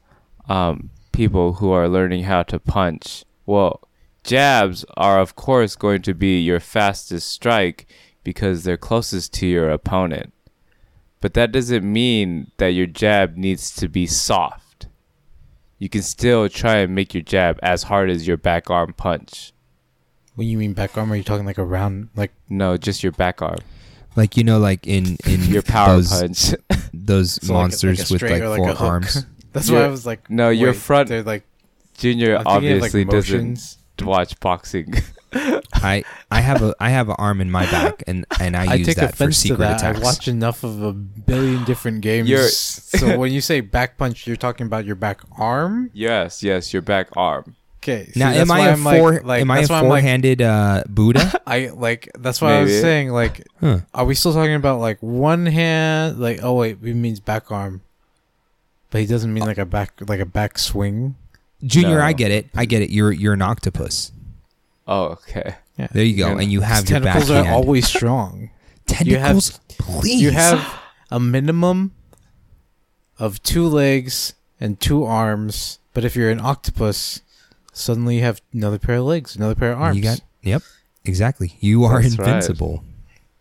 [0.48, 3.26] um, people who are learning how to punch.
[3.46, 3.88] Well,
[4.24, 7.86] jabs are, of course, going to be your fastest strike
[8.24, 10.34] because they're closest to your opponent.
[11.22, 14.88] But that doesn't mean that your jab needs to be soft.
[15.80, 19.54] You can still try and make your jab as hard as your back arm punch.
[20.36, 23.12] When you mean back arm, are you talking like a round, like No, just your
[23.14, 23.60] back arm.
[24.16, 26.54] Like you know, like in in Your power those, punch.
[26.94, 28.82] those So like a- like a monsters with straight like or like four hook.
[28.82, 29.26] arms.
[29.54, 31.44] that's Your- why I was like, no, your wait, front They're like
[31.98, 33.78] Junior I'm thinking of, like, obviously doesn't motions.
[34.02, 34.94] watch boxing.
[35.74, 38.74] I I have a I have an arm in my back, and and I, I,
[38.76, 39.78] use take that for offense to secret that.
[39.82, 40.00] attacks.
[40.00, 42.30] I watch enough of a billion different games.
[42.30, 45.90] You're- so when you say back punch, you're talking about your back arm.
[45.94, 47.56] yes, yes, your back arm.
[47.88, 48.12] Okay.
[48.16, 49.22] now, see, am that's I why a I'm like- four?
[49.24, 51.42] like, am I a that's why I'm like- four-handed uh, Buddha?
[51.48, 53.80] I like that's why I was saying like Huh.
[53.94, 57.82] are we still talking about like one hand like oh wait it means back arm
[58.90, 61.16] but he doesn't mean like a back like a back swing
[61.64, 62.48] Junior, I get it.
[62.56, 62.90] I get it.
[62.92, 64.12] You're you're an octopus.
[64.88, 65.56] Oh, okay.
[65.78, 66.40] yeah There you go, Yeah.
[66.42, 67.48] and you have His your tentacles backhand.
[67.48, 68.50] are always strong
[69.04, 69.60] you have- tentacles.
[69.78, 70.80] please, you have
[71.12, 71.92] a minimum
[73.20, 77.22] of two legs and two arms but if you're an octopus
[77.76, 80.62] suddenly you have another pair of legs another pair of arms You got yep,
[81.04, 81.56] exactly.
[81.60, 82.28] You are That's right.
[82.28, 82.84] invincible.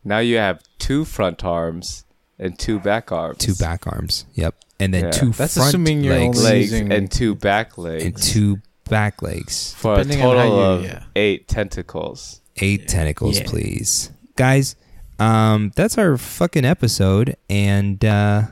[0.04, 2.04] Now you have two front arms
[2.38, 3.38] and two back arms.
[3.38, 4.26] Two back arms.
[4.34, 5.10] Yep, and then Yeah.
[5.12, 8.04] two That's front assuming you're legs legs and two back legs.
[8.04, 8.60] and two
[8.90, 9.72] back legs.
[9.78, 11.02] for a Depending on total you- of yeah.
[11.16, 12.40] eight tentacles.
[12.58, 13.44] Eight tentacles, Yeah.
[13.46, 14.76] please, guys.
[15.18, 18.42] Um, that's our fucking episode, and uh,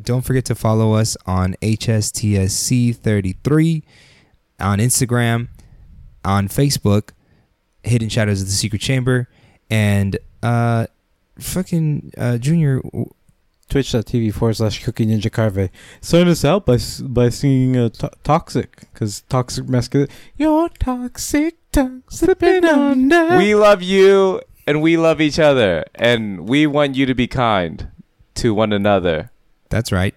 [0.00, 3.82] don't forget to follow us on HSTSC33
[4.60, 5.48] on Instagram,
[6.24, 7.10] on Facebook,
[7.84, 9.28] Hidden Shadows of the Secret Chamber,
[9.70, 10.86] and uh,
[11.38, 12.80] fucking uh, Junior.
[12.82, 13.10] w-
[13.68, 15.68] twitch.tv forward slash cookie ninja carve.
[16.00, 20.08] Sign us out by s- by singing uh, to- Toxic, because Toxic Masculine.
[20.38, 23.36] Your toxic tongue slipping under.
[23.36, 27.88] We love you and we love each other and we want you to be kind
[28.36, 29.30] to one another.
[29.70, 30.14] That's right.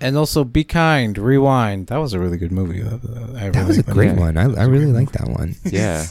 [0.00, 1.88] and also be kind, rewind.
[1.88, 2.82] That was a really good movie.
[2.82, 2.98] Uh,
[3.36, 4.20] I That was a great movie.
[4.20, 4.36] one.
[4.36, 5.56] I, I really like that one.
[5.64, 6.06] Yeah.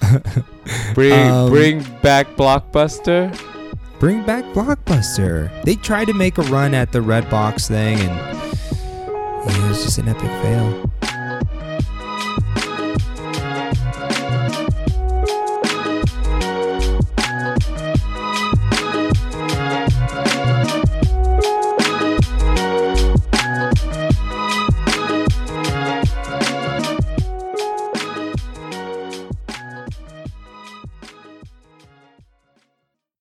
[0.94, 3.36] bring Um, bring back Blockbuster.
[3.98, 5.50] Bring back Blockbuster.
[5.64, 8.08] They tried to make a run at the Redbox thing, and
[9.50, 10.90] yeah, it was just an epic fail.